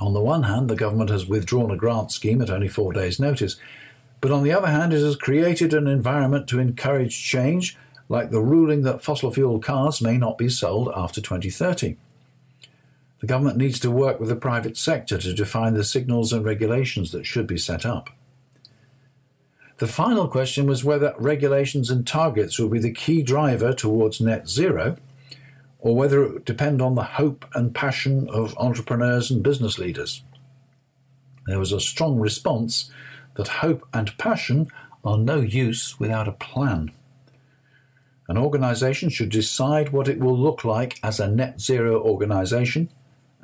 On 0.00 0.12
the 0.12 0.20
one 0.20 0.42
hand, 0.42 0.68
the 0.68 0.74
government 0.74 1.08
has 1.08 1.26
withdrawn 1.26 1.70
a 1.70 1.76
grant 1.76 2.10
scheme 2.10 2.42
at 2.42 2.50
only 2.50 2.68
four 2.68 2.92
days' 2.92 3.20
notice, 3.20 3.56
but 4.20 4.32
on 4.32 4.42
the 4.42 4.52
other 4.52 4.66
hand, 4.66 4.92
it 4.92 5.02
has 5.02 5.16
created 5.16 5.72
an 5.72 5.86
environment 5.86 6.48
to 6.48 6.58
encourage 6.58 7.24
change 7.24 7.78
like 8.08 8.30
the 8.30 8.40
ruling 8.40 8.82
that 8.82 9.04
fossil 9.04 9.30
fuel 9.30 9.60
cars 9.60 10.02
may 10.02 10.18
not 10.18 10.36
be 10.36 10.48
sold 10.48 10.90
after 10.96 11.20
2030. 11.20 11.96
The 13.24 13.28
government 13.28 13.56
needs 13.56 13.80
to 13.80 13.90
work 13.90 14.20
with 14.20 14.28
the 14.28 14.36
private 14.36 14.76
sector 14.76 15.16
to 15.16 15.32
define 15.32 15.72
the 15.72 15.82
signals 15.82 16.30
and 16.30 16.44
regulations 16.44 17.10
that 17.12 17.24
should 17.24 17.46
be 17.46 17.56
set 17.56 17.86
up. 17.86 18.10
The 19.78 19.86
final 19.86 20.28
question 20.28 20.66
was 20.66 20.84
whether 20.84 21.14
regulations 21.16 21.88
and 21.88 22.06
targets 22.06 22.58
will 22.58 22.68
be 22.68 22.80
the 22.80 22.92
key 22.92 23.22
driver 23.22 23.72
towards 23.72 24.20
net 24.20 24.46
zero, 24.46 24.98
or 25.78 25.96
whether 25.96 26.22
it 26.22 26.32
would 26.34 26.44
depend 26.44 26.82
on 26.82 26.96
the 26.96 27.02
hope 27.16 27.46
and 27.54 27.74
passion 27.74 28.28
of 28.28 28.54
entrepreneurs 28.58 29.30
and 29.30 29.42
business 29.42 29.78
leaders. 29.78 30.22
There 31.46 31.58
was 31.58 31.72
a 31.72 31.80
strong 31.80 32.20
response 32.20 32.90
that 33.36 33.48
hope 33.48 33.88
and 33.94 34.18
passion 34.18 34.66
are 35.02 35.16
no 35.16 35.40
use 35.40 35.98
without 35.98 36.28
a 36.28 36.32
plan. 36.32 36.92
An 38.28 38.36
organisation 38.36 39.08
should 39.08 39.30
decide 39.30 39.92
what 39.92 40.08
it 40.08 40.20
will 40.20 40.38
look 40.38 40.62
like 40.62 41.00
as 41.02 41.18
a 41.18 41.26
net 41.26 41.58
zero 41.58 41.98
organisation 42.02 42.90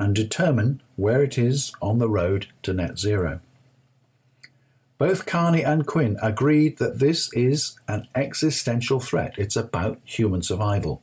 and 0.00 0.16
determine 0.16 0.82
where 0.96 1.22
it 1.22 1.36
is 1.36 1.72
on 1.82 1.98
the 1.98 2.08
road 2.08 2.48
to 2.62 2.72
net 2.72 2.98
zero. 2.98 3.40
Both 4.96 5.26
Carney 5.26 5.62
and 5.62 5.86
Quinn 5.86 6.18
agreed 6.22 6.78
that 6.78 6.98
this 6.98 7.32
is 7.34 7.78
an 7.86 8.08
existential 8.14 8.98
threat. 8.98 9.34
It's 9.36 9.56
about 9.56 10.00
human 10.04 10.42
survival. 10.42 11.02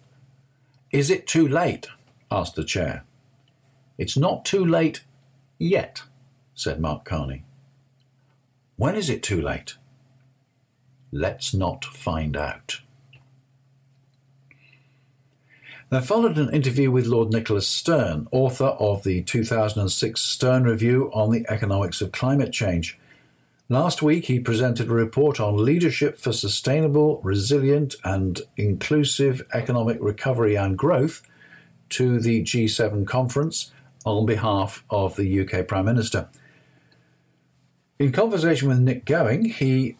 Is 0.92 1.10
it 1.10 1.28
too 1.28 1.48
late? 1.48 1.88
asked 2.32 2.56
the 2.56 2.64
chair. 2.64 3.06
It's 3.98 4.18
not 4.18 4.44
too 4.44 4.66
late 4.66 5.04
yet, 5.60 6.04
said 6.54 6.82
Mark 6.82 7.06
Carney. 7.06 7.44
When 8.78 8.96
is 8.96 9.10
it 9.10 9.24
too 9.24 9.42
late? 9.42 9.76
Let's 11.12 11.54
not 11.54 11.86
find 11.86 12.36
out. 12.36 12.82
There 15.90 16.02
followed 16.02 16.38
an 16.38 16.54
interview 16.54 16.92
with 16.92 17.06
Lord 17.06 17.32
Nicholas 17.32 17.66
Stern, 17.66 18.28
author 18.32 18.76
of 18.78 19.06
the 19.06 19.22
2006 19.22 20.22
Stern 20.22 20.66
Review 20.66 21.10
on 21.14 21.32
the 21.32 21.46
Economics 21.48 22.02
of 22.02 22.12
Climate 22.12 22.52
Change. 22.52 23.00
Last 23.70 24.02
week, 24.02 24.26
he 24.26 24.42
presented 24.42 24.90
a 24.90 24.94
report 24.94 25.40
on 25.40 25.64
leadership 25.64 26.18
for 26.18 26.34
sustainable, 26.34 27.22
resilient, 27.24 27.96
and 28.04 28.42
inclusive 28.58 29.48
economic 29.54 29.98
recovery 30.02 30.56
and 30.56 30.78
growth 30.78 31.22
to 31.92 32.20
the 32.20 32.44
G7 32.44 33.08
conference 33.08 33.72
on 34.06 34.26
behalf 34.26 34.84
of 34.90 35.16
the 35.16 35.40
UK 35.40 35.66
Prime 35.66 35.86
Minister. 35.86 36.28
In 37.98 38.12
conversation 38.12 38.68
with 38.68 38.80
Nik 38.80 39.06
Gowing, 39.06 39.46
he 39.46 39.96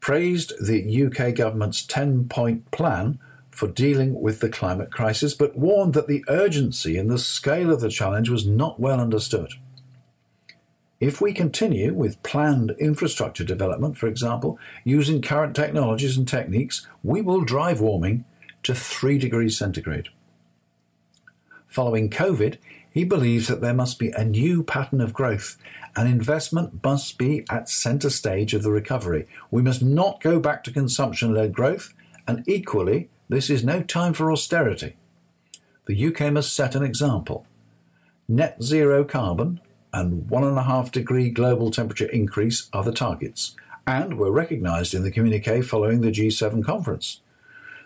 praised 0.00 0.54
the 0.64 1.04
UK 1.04 1.34
government's 1.34 1.84
10 1.84 2.26
point 2.30 2.70
plan 2.70 3.18
for 3.56 3.68
dealing 3.68 4.20
with 4.20 4.40
the 4.40 4.50
climate 4.50 4.92
crisis, 4.92 5.32
but 5.32 5.56
warned 5.56 5.94
that 5.94 6.08
the 6.08 6.22
urgency 6.28 6.98
and 6.98 7.10
the 7.10 7.18
scale 7.18 7.72
of 7.72 7.80
the 7.80 7.88
challenge 7.88 8.28
was 8.28 8.46
not 8.46 8.78
well 8.78 9.00
understood. 9.00 9.54
If 11.00 11.22
we 11.22 11.32
continue 11.32 11.94
with 11.94 12.22
planned 12.22 12.74
infrastructure 12.78 13.44
development, 13.44 13.96
for 13.96 14.08
example, 14.08 14.58
using 14.84 15.22
current 15.22 15.56
technologies 15.56 16.18
and 16.18 16.28
techniques, 16.28 16.86
we 17.02 17.22
will 17.22 17.44
drive 17.44 17.80
warming 17.80 18.26
to 18.62 18.74
3 18.74 19.16
degrees 19.16 19.56
centigrade. 19.56 20.08
Following 21.66 22.10
COVID, 22.10 22.58
he 22.90 23.04
believes 23.04 23.48
that 23.48 23.62
there 23.62 23.74
must 23.74 23.98
be 23.98 24.10
a 24.10 24.24
new 24.24 24.62
pattern 24.62 25.00
of 25.00 25.14
growth 25.14 25.56
and 25.96 26.06
investment 26.06 26.84
must 26.84 27.16
be 27.16 27.46
at 27.48 27.70
centre 27.70 28.10
stage 28.10 28.52
of 28.52 28.62
the 28.62 28.70
recovery. 28.70 29.26
We 29.50 29.62
must 29.62 29.82
not 29.82 30.20
go 30.20 30.40
back 30.40 30.62
to 30.64 30.70
consumption 30.70 31.32
led 31.32 31.54
growth, 31.54 31.94
and 32.28 32.46
equally, 32.46 33.08
this 33.28 33.50
is 33.50 33.64
no 33.64 33.82
time 33.82 34.12
for 34.12 34.30
austerity. 34.30 34.96
The 35.86 36.06
UK 36.06 36.32
must 36.32 36.52
set 36.52 36.74
an 36.74 36.82
example. 36.82 37.46
Net 38.28 38.62
zero 38.62 39.04
carbon 39.04 39.60
and 39.92 40.28
one 40.28 40.44
and 40.44 40.58
a 40.58 40.64
half 40.64 40.92
degree 40.92 41.30
global 41.30 41.70
temperature 41.70 42.06
increase 42.06 42.68
are 42.72 42.84
the 42.84 42.92
targets, 42.92 43.56
and 43.86 44.18
were 44.18 44.30
recognised 44.30 44.94
in 44.94 45.02
the 45.02 45.10
communique 45.10 45.62
following 45.62 46.00
the 46.00 46.10
G7 46.10 46.64
conference. 46.64 47.20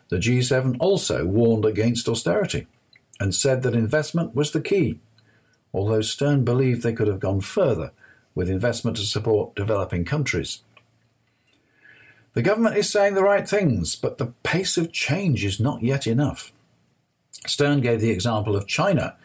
The 0.09 0.17
G7 0.17 0.77
also 0.81 1.25
warned 1.25 1.65
against 1.65 2.09
austerity 2.09 2.67
and 3.21 3.35
said 3.35 3.63
that 3.63 3.75
investment 3.75 4.35
was 4.35 4.51
the 4.51 4.61
key, 4.61 4.99
although 5.73 6.01
Stern 6.01 6.45
believed 6.45 6.83
they 6.83 6.93
could 6.93 7.07
have 7.07 7.21
gone 7.21 7.41
further 7.41 7.93
with 8.35 8.51
investment 8.51 8.97
to 8.97 9.05
support 9.05 9.55
developing 9.55 10.05
countries. 10.05 10.63
The 12.33 12.43
government 12.43 12.77
is 12.77 12.89
saying 12.89 13.15
the 13.15 13.25
right 13.25 13.49
things, 13.49 13.97
but 13.97 14.19
the 14.19 14.33
pace 14.45 14.77
of 14.77 14.93
change 14.93 15.45
is 15.45 15.59
not 15.59 15.83
yet 15.83 16.07
enough. 16.07 16.53
Stern 17.47 17.81
gave 17.81 18.01
the 18.01 18.11
example 18.11 18.55
of 18.55 18.69
China, 18.69 19.17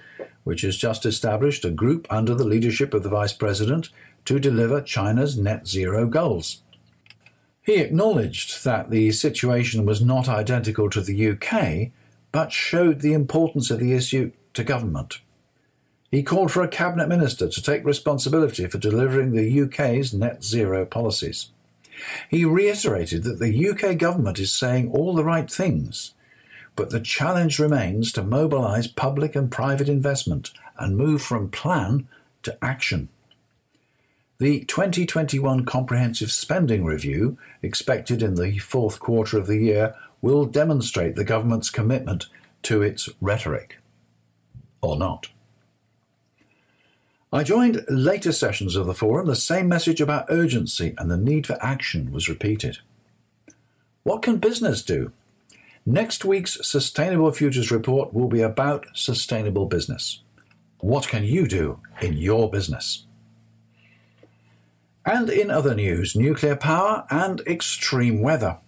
which 0.44 0.62
has 0.62 0.78
just 0.78 1.06
established 1.06 1.66
a 1.66 1.72
group 1.72 2.08
under 2.10 2.34
the 2.34 2.46
leadership 2.46 2.94
of 2.94 3.04
the 3.04 3.10
Vice 3.10 3.34
President 3.34 3.90
to 4.26 4.40
deliver 4.40 4.82
China's 4.82 5.38
net 5.38 5.68
zero 5.68 6.08
goals. 6.08 6.62
He 7.62 7.76
acknowledged 7.76 8.64
that 8.64 8.90
the 8.90 9.12
situation 9.12 9.86
was 9.86 10.02
not 10.02 10.30
identical 10.30 10.90
to 10.90 11.02
the 11.02 11.30
UK, 11.32 11.92
but 12.32 12.52
showed 12.52 13.02
the 13.02 13.14
importance 13.14 13.72
of 13.72 13.80
the 13.80 13.94
issue 13.94 14.32
to 14.54 14.64
government. 14.64 15.20
He 16.12 16.24
called 16.24 16.52
for 16.52 16.64
a 16.64 16.68
cabinet 16.68 17.10
minister 17.10 17.50
to 17.50 17.62
take 17.62 17.84
responsibility 17.84 18.68
for 18.68 18.78
delivering 18.78 19.32
the 19.32 19.62
UK's 19.62 20.14
net 20.14 20.44
zero 20.44 20.86
policies. 20.86 21.50
He 22.30 22.46
reiterated 22.46 23.24
that 23.24 23.40
the 23.40 23.70
UK 23.70 23.98
government 23.98 24.40
is 24.40 24.52
saying 24.52 24.92
all 24.92 25.14
the 25.14 25.24
right 25.24 25.50
things, 25.50 26.14
but 26.76 26.90
the 26.90 27.00
challenge 27.00 27.60
remains 27.60 28.12
to 28.14 28.24
mobilise 28.24 28.88
public 28.88 29.36
and 29.36 29.52
private 29.52 29.90
investment 29.90 30.52
and 30.78 30.98
move 30.98 31.22
from 31.22 31.50
plan 31.50 32.08
to 32.44 32.58
action. 32.64 33.10
The 34.38 34.66
2021 34.66 35.66
Comprehensive 35.66 36.32
Spending 36.32 36.84
Review, 36.84 37.38
expected 37.62 38.22
in 38.22 38.36
the 38.36 38.58
fourth 38.58 39.00
quarter 39.00 39.38
of 39.38 39.48
the 39.48 39.58
year, 39.58 39.96
will 40.22 40.46
demonstrate 40.46 41.16
the 41.16 41.24
government's 41.24 41.70
commitment 41.70 42.26
to 42.64 42.82
its 42.82 43.08
rhetoric. 43.22 43.78
Or 44.82 44.98
not. 44.98 45.30
I 47.36 47.44
joined 47.44 47.84
later 47.90 48.32
sessions 48.32 48.78
of 48.78 48.86
the 48.86 48.94
forum. 48.94 49.28
The 49.28 49.36
same 49.36 49.68
message 49.68 50.00
about 50.00 50.28
urgency 50.30 50.94
and 50.98 51.12
the 51.12 51.18
need 51.18 51.46
for 51.46 51.58
action 51.62 52.14
was 52.14 52.30
repeated. 52.30 52.78
What 54.04 54.22
can 54.22 54.38
business 54.38 54.82
do? 54.82 55.12
Next 55.86 56.24
week's 56.24 56.66
Sustainable 56.66 57.30
Futures 57.34 57.72
report 57.72 58.14
will 58.14 58.30
be 58.30 58.40
about 58.40 58.86
sustainable 58.94 59.66
business. 59.66 60.22
What 60.80 61.10
can 61.10 61.26
you 61.26 61.46
do 61.46 61.82
in 62.02 62.14
your 62.14 62.50
business? 62.50 63.06
And 65.06 65.30
in 65.30 65.52
other 65.52 65.76
news, 65.76 66.16
nuclear 66.16 66.56
power 66.56 67.06
and 67.10 67.42
extreme 67.42 68.22
weather. 68.22 68.60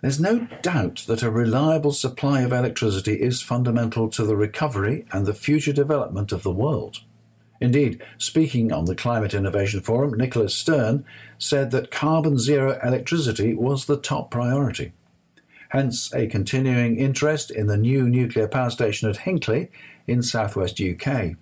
There's 0.00 0.18
no 0.18 0.48
doubt 0.62 1.04
that 1.06 1.22
a 1.22 1.30
reliable 1.30 1.92
supply 1.92 2.40
of 2.40 2.52
electricity 2.54 3.20
is 3.20 3.42
fundamental 3.42 4.08
to 4.12 4.24
the 4.24 4.34
recovery 4.34 5.04
and 5.12 5.26
the 5.26 5.34
future 5.34 5.74
development 5.74 6.32
of 6.32 6.42
the 6.42 6.50
world. 6.50 7.02
Indeed, 7.60 8.02
speaking 8.18 8.72
on 8.72 8.84
the 8.84 8.94
Climate 8.94 9.34
Innovation 9.34 9.80
Forum, 9.80 10.14
Nicholas 10.14 10.54
Stern 10.54 11.04
said 11.38 11.70
that 11.72 11.90
carbon 11.90 12.38
zero 12.38 12.78
electricity 12.84 13.52
was 13.52 13.86
the 13.86 13.96
top 13.96 14.30
priority. 14.30 14.92
Hence, 15.70 16.14
a 16.14 16.28
continuing 16.28 16.96
interest 16.98 17.50
in 17.50 17.66
the 17.66 17.76
new 17.76 18.08
nuclear 18.08 18.48
power 18.48 18.70
station 18.70 19.10
at 19.10 19.18
Hinkley 19.18 19.68
in 20.06 20.22
southwest 20.22 20.80
UK. 20.80 21.36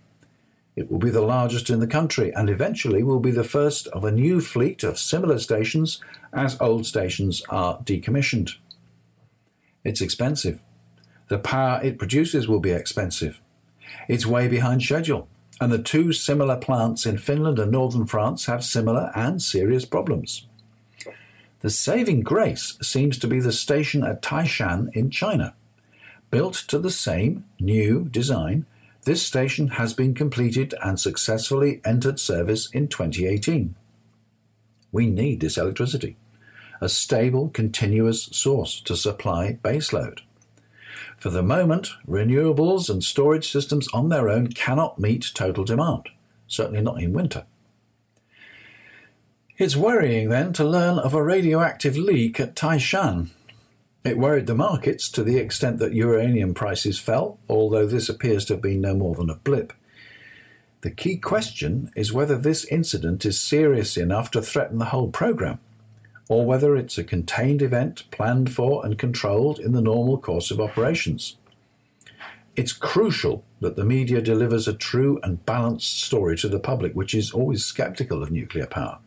It 0.75 0.91
will 0.91 0.99
be 0.99 1.11
the 1.11 1.21
largest 1.21 1.71
in 1.71 1.81
the 1.81 1.87
country 1.87 2.35
and 2.35 2.51
eventually 2.51 3.03
will 3.03 3.21
be 3.21 3.31
the 3.31 3.45
first 3.45 3.87
of 3.89 4.05
a 4.05 4.11
new 4.11 4.41
fleet 4.41 4.83
of 4.83 4.99
similar 4.99 5.39
stations 5.39 6.01
as 6.33 6.61
old 6.61 6.87
stations 6.87 7.43
are 7.49 7.79
decommissioned. 7.79 8.57
It's 9.85 10.01
expensive. 10.01 10.61
The 11.29 11.39
power 11.39 11.81
it 11.83 11.99
produces 11.99 12.49
will 12.49 12.61
be 12.61 12.73
expensive. 12.73 13.41
It's 14.09 14.27
way 14.27 14.49
behind 14.49 14.83
schedule 14.83 15.29
and 15.61 15.73
the 15.73 15.83
two 15.83 16.13
similar 16.13 16.57
plants 16.57 17.07
in 17.07 17.19
Finland 17.19 17.59
and 17.59 17.73
northern 17.73 18.07
France 18.07 18.47
have 18.47 18.65
similar 18.65 19.11
and 19.15 19.41
serious 19.41 19.85
problems. 19.85 20.47
The 21.61 21.71
saving 21.71 22.23
grace 22.23 22.77
seems 22.83 23.19
to 23.19 23.27
be 23.27 23.41
the 23.41 23.53
station 23.53 24.05
at 24.05 24.23
Taishan 24.23 24.95
in 24.95 25.11
China. 25.11 25.55
Built 26.31 26.55
to 26.69 26.79
the 26.79 26.91
same 26.91 27.45
new 27.59 28.09
design, 28.11 28.67
this 29.05 29.23
station 29.23 29.69
has 29.69 29.95
been 29.95 30.15
completed 30.15 30.75
and 30.85 31.01
successfully 31.01 31.81
entered 31.85 32.21
service 32.21 32.69
in 32.71 32.89
2018. 32.89 33.75
We 34.93 35.07
need 35.07 35.41
this 35.41 35.57
electricity, 35.57 36.17
a 36.81 36.89
stable, 36.89 37.49
continuous 37.49 38.25
source 38.25 38.81
to 38.83 38.97
supply 38.97 39.59
baseload. 39.63 40.21
For 41.17 41.31
the 41.31 41.43
moment, 41.43 41.91
renewables 42.07 42.91
and 42.91 43.03
storage 43.03 43.51
systems 43.51 43.89
on 43.93 44.11
their 44.11 44.29
own 44.29 44.49
cannot 44.49 44.99
meet 44.99 45.31
total 45.35 45.65
demand, 45.65 46.09
certainly 46.47 46.83
not 46.83 47.03
in 47.03 47.13
winter. 47.13 47.47
It's 49.59 49.77
worrying 49.77 50.29
then 50.29 50.53
to 50.55 50.65
learn 50.65 50.99
of 50.99 51.15
a 51.15 51.23
radioactive 51.23 51.97
leak 51.97 52.39
at 52.39 52.55
Taishan. 52.55 53.31
It 54.05 54.19
worried 54.19 54.47
the 54.47 54.55
markets 54.55 55.09
to 55.11 55.25
the 55.25 55.39
extent 55.39 55.79
that 55.79 55.95
uranium 55.95 56.53
prices 56.53 56.99
fell, 56.99 57.39
although 57.49 57.87
this 57.87 58.11
appears 58.11 58.45
to 58.47 58.55
have 58.55 58.63
been 58.63 58.83
no 58.83 58.95
more 58.95 59.15
than 59.15 59.31
a 59.31 59.35
blip. 59.35 59.73
The 60.83 60.91
key 60.91 61.17
question 61.17 61.91
is 61.97 62.13
whether 62.13 62.37
this 62.37 62.67
incident 62.67 63.25
is 63.25 63.41
serious 63.41 63.97
enough 63.97 64.31
to 64.33 64.43
threaten 64.43 64.79
the 64.79 64.85
whole 64.87 65.09
program, 65.09 65.59
or 66.29 66.45
whether 66.45 66.77
it's 66.77 66.99
a 66.99 67.05
contained 67.05 67.63
event 67.63 68.05
planned 68.11 68.53
for 68.53 68.85
and 68.85 68.99
controlled 68.99 69.59
in 69.59 69.73
the 69.73 69.81
normal 69.81 70.19
course 70.19 70.51
of 70.51 70.61
operations. 70.61 71.37
It's 72.57 72.73
crucial 72.73 73.45
that 73.61 73.77
the 73.77 73.85
media 73.85 74.23
delivers 74.23 74.67
a 74.67 74.73
true 74.73 75.21
and 75.23 75.45
balanced 75.47 76.03
story 76.03 76.37
to 76.39 76.49
the 76.49 76.59
public, 76.59 76.95
which 76.95 77.15
is 77.15 77.31
always 77.31 77.65
skeptical 77.65 78.23
of 78.23 78.31
nuclear 78.31 78.67
power. 78.67 78.99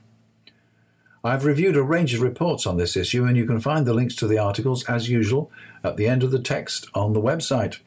I've 1.24 1.46
reviewed 1.46 1.76
a 1.76 1.84
range 1.84 2.14
of 2.14 2.22
reports 2.22 2.66
on 2.66 2.78
this 2.78 2.96
issue, 2.96 3.26
and 3.26 3.36
you 3.36 3.46
can 3.46 3.60
find 3.60 3.86
the 3.86 3.94
links 3.94 4.16
to 4.18 4.28
the 4.28 4.38
articles, 4.38 4.86
as 4.86 5.10
usual, 5.10 5.52
at 5.84 5.98
the 5.98 6.08
end 6.08 6.24
of 6.24 6.32
the 6.32 6.40
text 6.40 6.88
on 6.94 7.12
the 7.14 7.22
website, 7.22 7.80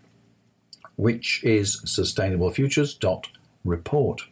which 0.97 1.43
is 1.43 1.81
sustainablefutures.report. 1.87 4.23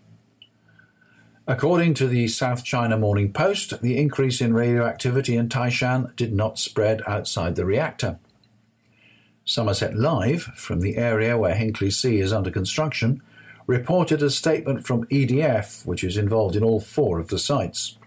According 1.50 1.94
to 1.94 2.06
the 2.06 2.28
South 2.28 2.62
China 2.62 2.96
Morning 2.96 3.32
Post, 3.32 3.82
the 3.82 3.98
increase 3.98 4.40
in 4.40 4.54
radioactivity 4.54 5.36
in 5.36 5.48
Taishan 5.48 6.14
did 6.14 6.32
not 6.32 6.60
spread 6.60 7.02
outside 7.08 7.56
the 7.56 7.64
reactor. 7.64 8.20
Somerset 9.44 9.96
Live, 9.96 10.42
from 10.54 10.78
the 10.78 10.96
area 10.96 11.36
where 11.36 11.56
Hinkley 11.56 11.92
C 11.92 12.20
is 12.20 12.32
under 12.32 12.52
construction, 12.52 13.20
reported 13.66 14.22
a 14.22 14.30
statement 14.30 14.86
from 14.86 15.06
EDF, 15.06 15.84
which 15.84 16.04
is 16.04 16.16
involved 16.16 16.54
in 16.54 16.62
all 16.62 16.78
four 16.78 17.18
of 17.18 17.30
the 17.30 17.38
sites. 17.40 17.98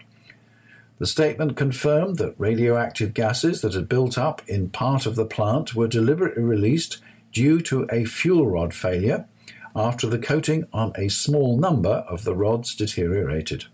The 0.98 1.06
statement 1.06 1.54
confirmed 1.54 2.16
that 2.16 2.36
radioactive 2.38 3.12
gases 3.12 3.60
that 3.60 3.74
had 3.74 3.90
built 3.90 4.16
up 4.16 4.40
in 4.48 4.70
part 4.70 5.04
of 5.04 5.16
the 5.16 5.26
plant 5.26 5.74
were 5.74 5.86
deliberately 5.86 6.42
released 6.42 7.02
due 7.30 7.60
to 7.60 7.86
a 7.92 8.06
fuel 8.06 8.48
rod 8.48 8.72
failure 8.72 9.26
after 9.74 10.06
the 10.06 10.18
coating 10.18 10.66
on 10.72 10.92
a 10.96 11.08
small 11.08 11.56
number 11.56 12.04
of 12.08 12.24
the 12.24 12.34
rods 12.34 12.74
deteriorated. 12.74 13.64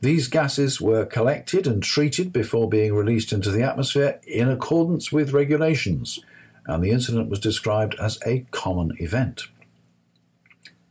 These 0.00 0.28
gases 0.28 0.80
were 0.80 1.06
collected 1.06 1.66
and 1.66 1.82
treated 1.82 2.32
before 2.32 2.68
being 2.68 2.94
released 2.94 3.32
into 3.32 3.50
the 3.50 3.62
atmosphere 3.62 4.20
in 4.26 4.50
accordance 4.50 5.10
with 5.10 5.32
regulations, 5.32 6.20
and 6.66 6.84
the 6.84 6.90
incident 6.90 7.30
was 7.30 7.40
described 7.40 7.94
as 7.98 8.18
a 8.26 8.46
common 8.50 8.94
event. 8.98 9.44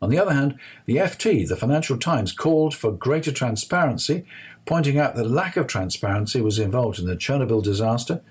On 0.01 0.09
the 0.09 0.19
other 0.19 0.33
hand, 0.33 0.57
the 0.85 0.97
FT, 0.97 1.47
the 1.47 1.55
Financial 1.55 1.97
Times, 1.97 2.33
called 2.33 2.75
for 2.75 2.91
greater 2.91 3.31
transparency, 3.31 4.25
pointing 4.65 4.97
out 4.97 5.15
that 5.15 5.29
lack 5.29 5.55
of 5.57 5.67
transparency 5.67 6.41
was 6.41 6.59
involved 6.59 6.99
in 6.99 7.05
the 7.05 7.15
Chernobyl 7.15 7.63
disaster 7.63 8.21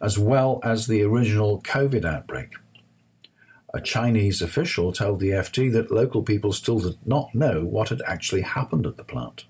as 0.00 0.18
well 0.18 0.60
as 0.62 0.86
the 0.86 1.02
original 1.02 1.62
COVID 1.62 2.04
outbreak. 2.04 2.52
A 3.76 3.80
Chinese 3.82 4.40
official 4.40 4.90
told 4.90 5.20
the 5.20 5.32
FT 5.32 5.70
that 5.74 5.90
local 5.90 6.22
people 6.22 6.54
still 6.54 6.78
did 6.78 6.96
not 7.04 7.34
know 7.34 7.62
what 7.62 7.90
had 7.90 8.00
actually 8.06 8.40
happened 8.40 8.86
at 8.86 8.96
the 8.96 9.04
plant. 9.04 9.44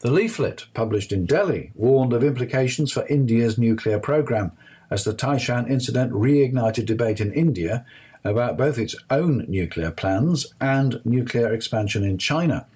The 0.00 0.10
leaflet, 0.10 0.66
published 0.74 1.12
in 1.12 1.24
Delhi, 1.24 1.70
warned 1.76 2.12
of 2.12 2.24
implications 2.24 2.90
for 2.90 3.06
India's 3.06 3.56
nuclear 3.56 4.00
program 4.00 4.50
as 4.90 5.04
the 5.04 5.14
Taishan 5.14 5.70
incident 5.70 6.12
reignited 6.12 6.86
debate 6.86 7.20
in 7.20 7.32
India 7.32 7.86
about 8.24 8.58
both 8.58 8.78
its 8.78 8.96
own 9.08 9.44
nuclear 9.46 9.92
plans 9.92 10.52
and 10.60 11.00
nuclear 11.04 11.52
expansion 11.52 12.02
in 12.02 12.18
China, 12.18 12.66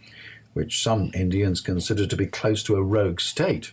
which 0.52 0.80
some 0.80 1.10
Indians 1.14 1.60
consider 1.60 2.06
to 2.06 2.16
be 2.16 2.26
close 2.26 2.62
to 2.62 2.76
a 2.76 2.82
rogue 2.84 3.18
state. 3.18 3.72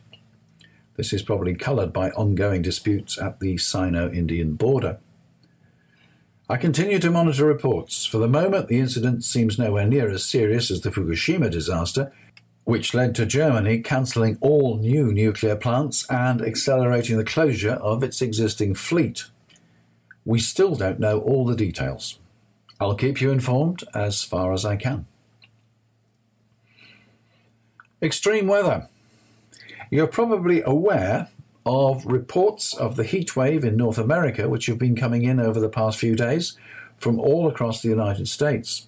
This 0.95 1.13
is 1.13 1.21
probably 1.21 1.53
coloured 1.53 1.93
by 1.93 2.09
ongoing 2.09 2.63
disputes 2.63 3.19
at 3.19 3.39
the 3.39 3.59
Sino 3.59 4.11
Indian 4.11 4.55
border. 4.55 4.97
I 6.47 6.57
continue 6.57 6.99
to 6.99 7.09
monitor 7.09 7.43
reports. 7.43 8.05
For 8.05 8.19
the 8.19 8.27
moment, 8.27 8.67
the 8.67 8.77
incident 8.79 9.23
seems 9.23 9.57
nowhere 9.57 9.87
near 9.87 10.11
as 10.11 10.23
serious 10.23 10.69
as 10.69 10.81
the 10.81 10.91
Fukushima 10.91 11.49
disaster, 11.49 12.11
which 12.65 12.93
led 12.93 13.15
to 13.15 13.25
Germany 13.25 13.79
cancelling 13.79 14.37
all 14.41 14.77
new 14.77 15.11
nuclear 15.11 15.55
plants 15.55 16.05
and 16.07 16.43
accelerating 16.43 17.17
the 17.17 17.23
closure 17.23 17.73
of 17.73 18.03
its 18.03 18.21
existing 18.21 18.75
fleet. 18.75 19.25
We 20.23 20.37
still 20.37 20.75
don't 20.75 20.99
know 20.99 21.19
all 21.19 21.45
the 21.45 21.55
details. 21.55 22.19
I'll 22.79 22.95
keep 22.95 23.21
you 23.21 23.31
informed 23.31 23.83
as 23.95 24.23
far 24.23 24.53
as 24.53 24.65
I 24.65 24.75
can. 24.75 25.07
Extreme 28.03 28.45
weather. 28.45 28.87
You're 29.89 30.05
probably 30.05 30.61
aware 30.61 31.29
of 31.65 32.05
reports 32.05 32.73
of 32.73 32.95
the 32.95 33.03
heat 33.03 33.35
wave 33.35 33.63
in 33.63 33.75
North 33.75 33.97
America, 33.97 34.47
which 34.47 34.67
have 34.67 34.77
been 34.77 34.95
coming 34.95 35.23
in 35.23 35.39
over 35.39 35.59
the 35.59 35.69
past 35.69 35.97
few 35.97 36.15
days 36.15 36.57
from 36.97 37.19
all 37.19 37.47
across 37.47 37.81
the 37.81 37.89
United 37.89 38.27
States. 38.27 38.87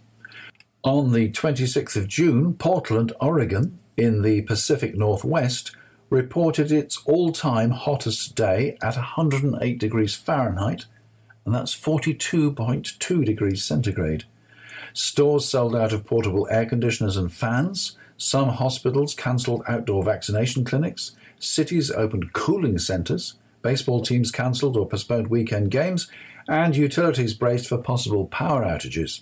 On 0.83 1.11
the 1.11 1.31
26th 1.31 1.95
of 1.95 2.07
June, 2.07 2.53
Portland, 2.53 3.11
Oregon, 3.19 3.79
in 3.97 4.21
the 4.21 4.43
Pacific 4.43 4.95
Northwest, 4.95 5.75
reported 6.09 6.71
its 6.71 7.01
all 7.05 7.31
time 7.31 7.71
hottest 7.71 8.35
day 8.35 8.77
at 8.81 8.95
108 8.95 9.79
degrees 9.79 10.15
Fahrenheit, 10.15 10.85
and 11.45 11.53
that's 11.53 11.75
42.2 11.75 13.25
degrees 13.25 13.63
centigrade. 13.63 14.25
Stores 14.93 15.47
sold 15.47 15.75
out 15.75 15.93
of 15.93 16.05
portable 16.05 16.47
air 16.49 16.65
conditioners 16.65 17.17
and 17.17 17.33
fans. 17.33 17.97
Some 18.17 18.49
hospitals 18.49 19.13
cancelled 19.13 19.63
outdoor 19.67 20.03
vaccination 20.03 20.63
clinics. 20.63 21.15
Cities 21.39 21.91
opened 21.91 22.33
cooling 22.33 22.79
centres, 22.79 23.35
baseball 23.61 24.01
teams 24.01 24.31
cancelled 24.31 24.77
or 24.77 24.87
postponed 24.87 25.27
weekend 25.27 25.71
games, 25.71 26.09
and 26.47 26.75
utilities 26.75 27.33
braced 27.33 27.67
for 27.67 27.77
possible 27.77 28.27
power 28.27 28.63
outages. 28.63 29.21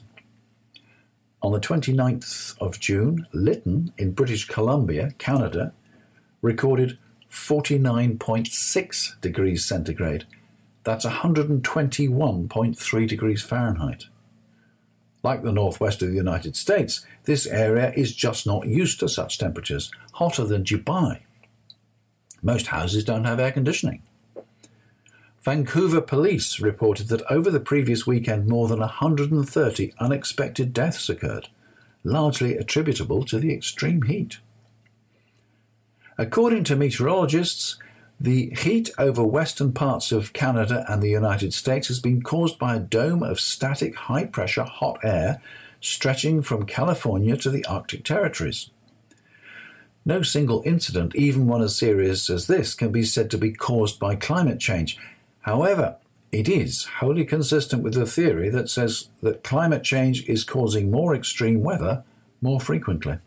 On 1.41 1.51
the 1.51 1.59
29th 1.59 2.57
of 2.59 2.79
June, 2.79 3.27
Lytton 3.33 3.91
in 3.97 4.13
British 4.13 4.47
Columbia, 4.47 5.11
Canada, 5.17 5.73
recorded 6.41 6.97
49.6 7.29 9.21
degrees 9.21 9.65
centigrade. 9.65 10.25
That's 10.83 11.05
121.3 11.05 13.07
degrees 13.07 13.43
Fahrenheit. 13.43 14.05
Like 15.23 15.43
the 15.43 15.51
northwest 15.51 16.01
of 16.01 16.09
the 16.09 16.15
United 16.15 16.55
States, 16.55 17.05
this 17.25 17.47
area 17.47 17.91
is 17.95 18.15
just 18.15 18.45
not 18.45 18.67
used 18.67 18.99
to 18.99 19.09
such 19.09 19.37
temperatures, 19.37 19.91
hotter 20.13 20.45
than 20.45 20.63
Dubai. 20.63 21.24
Most 22.45 22.67
houses 22.67 23.03
don't 23.03 23.25
have 23.25 23.39
air 23.39 23.51
conditioning. 23.51 24.03
Vancouver 25.43 25.99
police 25.99 26.59
reported 26.59 27.07
that 27.07 27.23
over 27.27 27.49
the 27.49 27.59
previous 27.59 28.05
weekend, 28.05 28.47
more 28.47 28.67
than 28.67 28.79
130 28.79 29.93
unexpected 29.99 30.71
deaths 30.71 31.09
occurred, 31.09 31.49
largely 32.03 32.55
attributable 32.55 33.25
to 33.25 33.39
the 33.39 33.51
extreme 33.51 34.03
heat. 34.03 34.37
According 36.19 36.65
to 36.65 36.75
meteorologists, 36.75 37.79
the 38.19 38.51
heat 38.51 38.91
over 38.99 39.23
western 39.23 39.73
parts 39.73 40.11
of 40.11 40.31
Canada 40.31 40.85
and 40.87 41.01
the 41.01 41.09
United 41.09 41.51
States 41.51 41.87
has 41.87 41.99
been 41.99 42.21
caused 42.21 42.59
by 42.59 42.75
a 42.75 42.79
dome 42.79 43.23
of 43.23 43.39
static 43.39 43.95
high 43.95 44.25
pressure 44.25 44.65
hot 44.65 44.99
air 45.03 45.41
stretching 45.81 46.43
from 46.43 46.67
California 46.67 47.35
to 47.37 47.49
the 47.49 47.65
Arctic 47.65 48.03
territories. 48.03 48.69
No 50.05 50.21
single 50.21 50.61
incident, 50.65 51.15
even 51.15 51.47
one 51.47 51.63
as 51.63 51.75
serious 51.75 52.29
as 52.29 52.47
this, 52.47 52.75
can 52.75 52.91
be 52.91 53.03
said 53.03 53.31
to 53.31 53.37
be 53.37 53.51
caused 53.51 53.99
by 53.99 54.15
climate 54.15 54.59
change. 54.59 54.97
However, 55.41 55.97
it 56.31 56.47
is 56.47 56.85
wholly 56.99 57.25
consistent 57.25 57.81
with 57.81 57.93
the 57.93 58.05
theory 58.05 58.49
that 58.49 58.69
says 58.69 59.09
that 59.21 59.43
climate 59.43 59.83
change 59.83 60.27
is 60.27 60.43
causing 60.43 60.91
more 60.91 61.15
extreme 61.15 61.63
weather 61.63 62.03
more 62.41 62.59
frequently. 62.59 63.17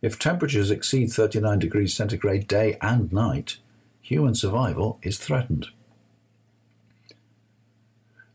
If 0.00 0.18
temperatures 0.18 0.70
exceed 0.70 1.08
39 1.08 1.58
degrees 1.58 1.94
centigrade 1.94 2.46
day 2.46 2.76
and 2.80 3.12
night, 3.12 3.56
human 4.00 4.34
survival 4.34 5.00
is 5.02 5.18
threatened. 5.18 5.68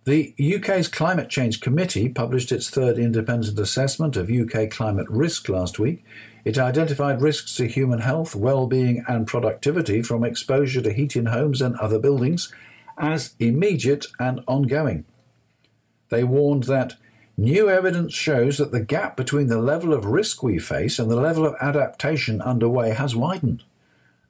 The 0.06 0.34
UK's 0.38 0.90
Climate 0.90 1.30
Change 1.30 1.62
Committee 1.62 2.10
published 2.10 2.52
its 2.52 2.70
third 2.70 2.98
independent 2.98 3.58
assessment 3.58 4.18
of 4.18 4.30
UK 4.30 4.70
climate 4.70 5.08
risk 5.10 5.48
last 5.48 5.80
week. 5.80 6.04
It 6.46 6.58
identified 6.58 7.22
risks 7.22 7.56
to 7.56 7.68
human 7.68 8.00
health, 8.00 8.36
well-being 8.36 9.06
and 9.08 9.26
productivity 9.26 10.02
from 10.02 10.24
exposure 10.24 10.82
to 10.82 10.94
heat 10.94 11.16
in 11.16 11.28
homes 11.28 11.62
and 11.62 11.76
other 11.78 12.00
buildings 12.00 12.54
as 12.98 13.34
immediate 13.40 14.08
and 14.20 14.42
ongoing. 14.48 15.06
They 16.10 16.24
warned 16.24 16.64
that 16.64 16.96
new 17.38 17.70
evidence 17.70 18.14
shows 18.14 18.58
that 18.58 18.72
the 18.72 18.84
gap 18.84 19.16
between 19.16 19.48
the 19.48 19.62
level 19.62 19.94
of 19.94 20.06
risk 20.06 20.44
we 20.44 20.60
face 20.60 21.00
and 21.00 21.10
the 21.10 21.20
level 21.20 21.46
of 21.46 21.56
adaptation 21.62 22.42
underway 22.42 22.92
has 22.92 23.16
widened. 23.16 23.64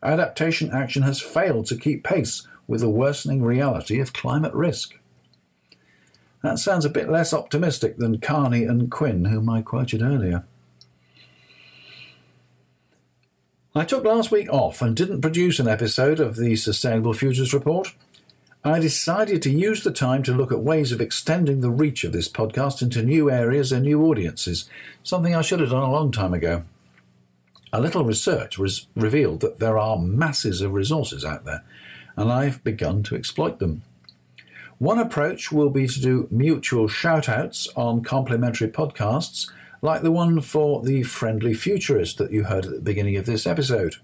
Adaptation 0.02 0.72
action 0.72 1.02
has 1.04 1.22
failed 1.22 1.66
to 1.66 1.78
keep 1.78 2.04
pace 2.04 2.48
with 2.68 2.82
the 2.82 2.90
worsening 2.90 3.44
reality 3.44 4.00
of 4.00 4.14
climate 4.14 4.54
risk. 4.54 4.98
That 6.42 6.60
sounds 6.60 6.86
a 6.86 6.90
bit 6.90 7.10
less 7.10 7.34
optimistic 7.34 7.98
than 7.98 8.20
Carney 8.20 8.64
and 8.66 8.92
Quinn, 8.92 9.26
whom 9.26 9.50
I 9.50 9.62
quoted 9.62 10.02
earlier. 10.02 10.46
I 13.76 13.86
took 13.86 14.04
last 14.04 14.30
week 14.30 14.54
off 14.54 14.84
and 14.84 14.96
didn't 14.96 15.22
produce 15.22 15.58
an 15.58 15.68
episode 15.68 16.20
of 16.20 16.36
the 16.36 16.56
Sustainable 16.56 17.14
Futures 17.14 17.56
Report. 17.56 17.92
I 18.64 18.78
decided 18.78 19.42
to 19.42 19.50
use 19.50 19.84
the 19.84 19.92
time 19.92 20.22
to 20.24 20.32
look 20.32 20.52
at 20.52 20.60
ways 20.60 20.92
of 20.92 21.02
extending 21.02 21.62
the 21.62 21.72
reach 21.72 22.04
of 22.04 22.12
this 22.12 22.30
podcast 22.30 22.84
into 22.84 23.02
new 23.02 23.32
areas 23.32 23.72
and 23.72 23.82
new 23.82 24.04
audiences, 24.04 24.70
something 25.02 25.34
I 25.34 25.42
should 25.42 25.60
have 25.60 25.72
done 25.72 25.82
a 25.82 25.92
long 25.92 26.12
time 26.12 26.36
ago. 26.36 26.66
A 27.74 27.82
little 27.82 28.06
research 28.06 28.60
revealed 28.60 29.42
that 29.42 29.58
there 29.58 29.80
are 29.80 29.98
masses 29.98 30.62
of 30.62 30.74
resources 30.74 31.26
out 31.26 31.44
there, 31.44 31.64
and 32.16 32.32
I've 32.32 32.64
begun 32.64 33.02
to 33.02 33.16
exploit 33.16 33.58
them. 33.58 33.82
One 34.78 35.00
approach 35.00 35.52
will 35.52 35.72
be 35.72 35.88
to 35.88 36.00
do 36.00 36.28
mutual 36.30 36.88
shout-outs 36.88 37.70
on 37.76 38.04
complementary 38.04 38.68
podcasts, 38.68 39.50
like 39.84 40.02
the 40.02 40.12
one 40.12 40.40
for 40.40 40.82
the 40.82 41.04
Friendly 41.04 41.54
Futurist 41.54 42.18
that 42.18 42.32
you 42.32 42.46
heard 42.46 42.66
at 42.66 42.72
the 42.72 42.82
beginning 42.82 43.18
of 43.18 43.26
this 43.26 43.46
episode. 43.46 43.98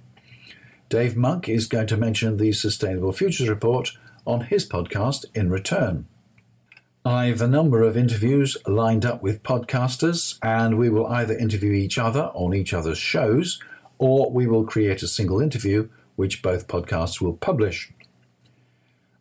Dave 0.89 1.15
Monk 1.15 1.47
is 1.47 1.67
going 1.67 1.87
to 1.87 1.95
mention 1.95 2.35
the 2.35 2.51
Sustainable 2.51 3.13
Futures 3.13 3.47
Report 3.47 3.93
on 4.27 4.41
his 4.41 4.67
podcast 4.67 5.23
in 5.33 5.49
return. 5.49 6.05
I've 7.05 7.41
a 7.41 7.47
number 7.47 7.81
of 7.81 7.95
interviews 7.95 8.57
lined 8.67 9.05
up 9.05 9.23
with 9.23 9.41
podcasters, 9.41 10.37
and 10.43 10.77
we 10.77 10.89
will 10.89 11.07
either 11.07 11.37
interview 11.37 11.71
each 11.71 11.97
other 11.97 12.29
on 12.33 12.53
each 12.53 12.73
other's 12.73 12.97
shows, 12.97 13.61
or 13.97 14.29
we 14.29 14.47
will 14.47 14.65
create 14.65 15.01
a 15.01 15.07
single 15.07 15.39
interview 15.39 15.87
which 16.17 16.41
both 16.41 16.67
podcasts 16.67 17.21
will 17.21 17.37
publish. 17.37 17.89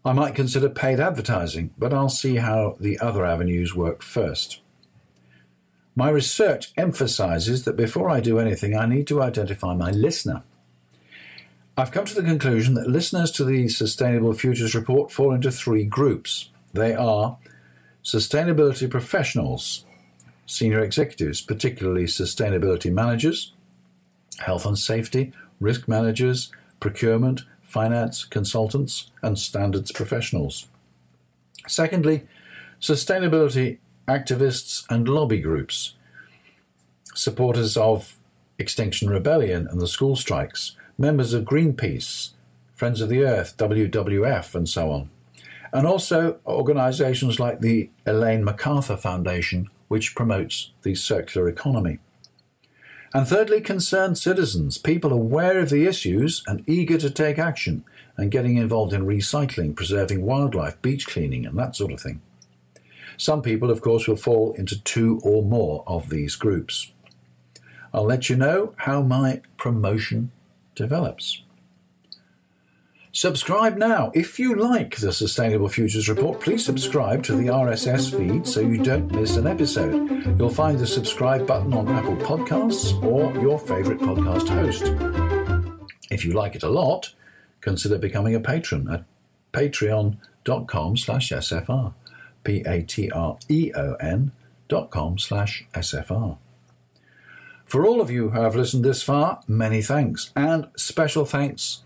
I 0.04 0.12
might 0.12 0.34
consider 0.34 0.68
paid 0.68 0.98
advertising, 0.98 1.70
but 1.78 1.94
I'll 1.94 2.08
see 2.08 2.36
how 2.36 2.76
the 2.80 2.98
other 2.98 3.24
avenues 3.24 3.76
work 3.76 4.02
first. 4.02 4.60
My 5.98 6.11
research 6.11 6.72
emphasizes 6.76 7.64
that 7.64 7.76
before 7.76 8.08
I 8.08 8.20
do 8.20 8.38
anything, 8.38 8.76
I 8.76 8.87
need 8.87 9.08
to 9.08 9.20
identify 9.20 9.74
my 9.74 9.90
listener. 9.90 10.44
I've 11.76 11.90
come 11.90 12.04
to 12.04 12.14
the 12.14 12.22
conclusion 12.22 12.74
that 12.74 12.88
listeners 12.88 13.32
to 13.32 13.44
the 13.44 13.66
Sustainable 13.66 14.32
Futures 14.32 14.76
Report 14.76 15.11
fall 15.11 15.34
into 15.34 15.50
three 15.50 15.82
groups. 15.82 16.50
They 16.72 16.94
are 16.94 17.38
sustainability 18.04 18.88
professionals, 18.88 19.87
senior 20.46 20.84
executives, 20.84 21.40
particularly 21.40 22.04
sustainability 22.04 22.92
managers, 22.92 23.52
health 24.38 24.66
and 24.66 24.78
safety, 24.78 25.32
risk 25.58 25.88
managers, 25.88 26.52
procurement, 26.78 27.42
finance, 27.61 28.24
consultants, 28.24 29.11
and 29.20 29.37
standards 29.37 29.90
professionals. 29.90 30.68
Secondly, 31.66 32.28
sustainability 32.80 33.78
activists 34.08 34.84
and 34.90 35.08
lobby 35.08 35.40
groups, 35.40 35.94
supporters 37.14 37.76
of 37.76 38.16
Extinction 38.58 39.08
Rebellion 39.10 39.68
and 39.70 39.80
the 39.80 39.86
school 39.86 40.16
strikes, 40.16 40.76
members 40.96 41.32
of 41.32 41.44
Greenpeace, 41.44 42.30
Friends 42.74 43.00
of 43.00 43.08
the 43.08 43.22
Earth, 43.22 43.56
WWF, 43.56 44.54
and 44.54 44.68
so 44.68 44.90
on 44.90 45.10
and 45.72 45.86
also 45.86 46.38
organizations 46.46 47.38
like 47.38 47.60
the 47.60 47.90
Ellen 48.06 48.44
MacArthur 48.44 48.96
Foundation, 48.96 49.68
which 49.88 50.14
promotes 50.14 50.72
the 50.82 50.94
circular 50.94 51.48
economy. 51.48 51.98
And 53.14 53.26
thirdly, 53.26 53.60
concerned 53.60 54.18
citizens, 54.18 54.76
people 54.76 55.12
aware 55.12 55.58
of 55.58 55.70
the 55.70 55.86
issues 55.86 56.42
and 56.46 56.62
eager 56.68 56.98
to 56.98 57.10
take 57.10 57.38
action 57.38 57.84
and 58.16 58.30
getting 58.30 58.56
involved 58.56 58.92
in 58.92 59.06
recycling, 59.06 59.74
preserving 59.74 60.22
wildlife, 60.22 60.80
beach 60.82 61.06
cleaning, 61.06 61.46
and 61.46 61.58
that 61.58 61.74
sort 61.74 61.92
of 61.92 62.00
thing. 62.00 62.20
Some 63.18 63.42
people, 63.42 63.70
of 63.70 63.83
course, 63.83 64.09
will 64.09 64.16
fall 64.16 64.54
into 64.54 64.83
two 64.83 65.20
or 65.22 65.42
more 65.42 65.85
of 65.87 66.09
these 66.09 66.37
groups. 66.37 66.92
I'll 67.92 68.04
let 68.04 68.31
you 68.31 68.37
know 68.37 68.74
how 68.76 69.02
my 69.02 69.42
promotion 69.57 70.31
develops. 70.74 71.42
Subscribe 73.11 73.76
now. 73.76 74.12
If 74.14 74.38
you 74.38 74.54
like 74.54 74.96
the 74.96 75.12
Sustainable 75.12 75.68
Futures 75.68 76.09
Report, 76.09 76.40
please 76.40 76.64
subscribe 76.64 77.24
to 77.24 77.35
the 77.35 77.48
RSS 77.48 78.16
feed 78.16 78.46
so 78.46 78.61
you 78.61 78.78
don't 78.78 79.11
miss 79.11 79.37
an 79.37 79.48
episode. 79.48 80.38
You'll 80.38 80.50
find 80.50 80.78
the 80.78 80.87
subscribe 80.87 81.44
button 81.44 81.72
on 81.74 81.88
Apple 81.88 82.16
Podcasts 82.16 83.02
or 83.02 83.37
your 83.40 83.59
favourite 83.59 84.00
podcast 84.00 84.48
host. 84.48 84.92
If 86.12 86.24
you 86.24 86.33
like 86.33 86.54
it 86.54 86.62
a 86.62 86.68
lot, 86.68 87.12
consider 87.61 87.98
becoming 87.98 88.37
a 88.37 88.40
patron 88.40 88.88
at 88.88 89.04
patreon.com 89.52 90.96
slash 90.96 91.31
SFR. 91.31 91.94
P-A-T-R-E-O-N 92.48 94.32
dot 94.68 94.90
com 94.90 95.18
slash 95.18 95.66
SFR. 95.74 96.38
For 97.66 97.84
all 97.84 98.00
of 98.00 98.11
you 98.11 98.30
who 98.30 98.40
have 98.40 98.56
listened 98.56 98.87
this 98.87 99.02
far, 99.02 99.42
many 99.46 99.82
thanks, 99.82 100.32
and 100.34 100.68
special 100.74 101.26
thanks 101.26 101.82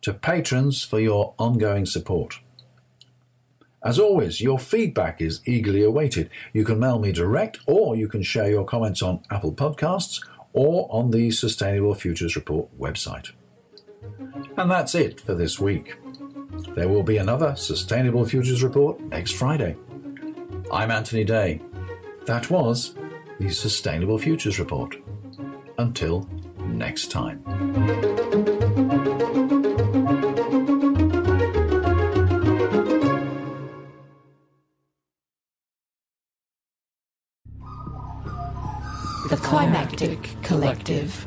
to 0.00 0.14
patrons 0.14 0.82
for 0.82 0.98
your 0.98 1.34
ongoing 1.38 1.84
support. 1.84 2.40
As 3.84 3.98
always, 3.98 4.40
your 4.40 4.58
feedback 4.58 5.20
is 5.20 5.42
eagerly 5.44 5.82
awaited. 5.82 6.30
You 6.54 6.64
can 6.64 6.78
mail 6.78 6.98
me 6.98 7.12
direct, 7.12 7.58
or 7.66 7.94
you 7.94 8.08
can 8.08 8.22
share 8.22 8.48
your 8.48 8.64
comments 8.64 9.02
on 9.02 9.20
Apple 9.30 9.52
Podcasts 9.52 10.26
or 10.54 10.88
on 10.90 11.10
the 11.10 11.30
Sustainable 11.30 11.94
Futures 11.94 12.34
Report 12.34 12.66
website. 12.80 13.32
And 14.56 14.70
that's 14.70 14.94
it 14.94 15.20
for 15.20 15.34
this 15.34 15.60
week. 15.60 15.96
There 16.74 16.88
will 16.88 17.02
be 17.02 17.18
another 17.18 17.54
Sustainable 17.56 18.24
Futures 18.24 18.64
Report 18.64 18.98
next 19.02 19.32
Friday. 19.32 19.76
I'm 20.70 20.90
Anthony 20.90 21.24
Day. 21.24 21.62
That 22.26 22.50
was 22.50 22.94
the 23.40 23.48
Sustainable 23.50 24.18
Futures 24.18 24.58
Report. 24.58 24.96
Until 25.78 26.28
next 26.58 27.10
time. 27.10 27.42
The 39.30 39.36
Climactic 39.42 40.36
Collective. 40.42 41.26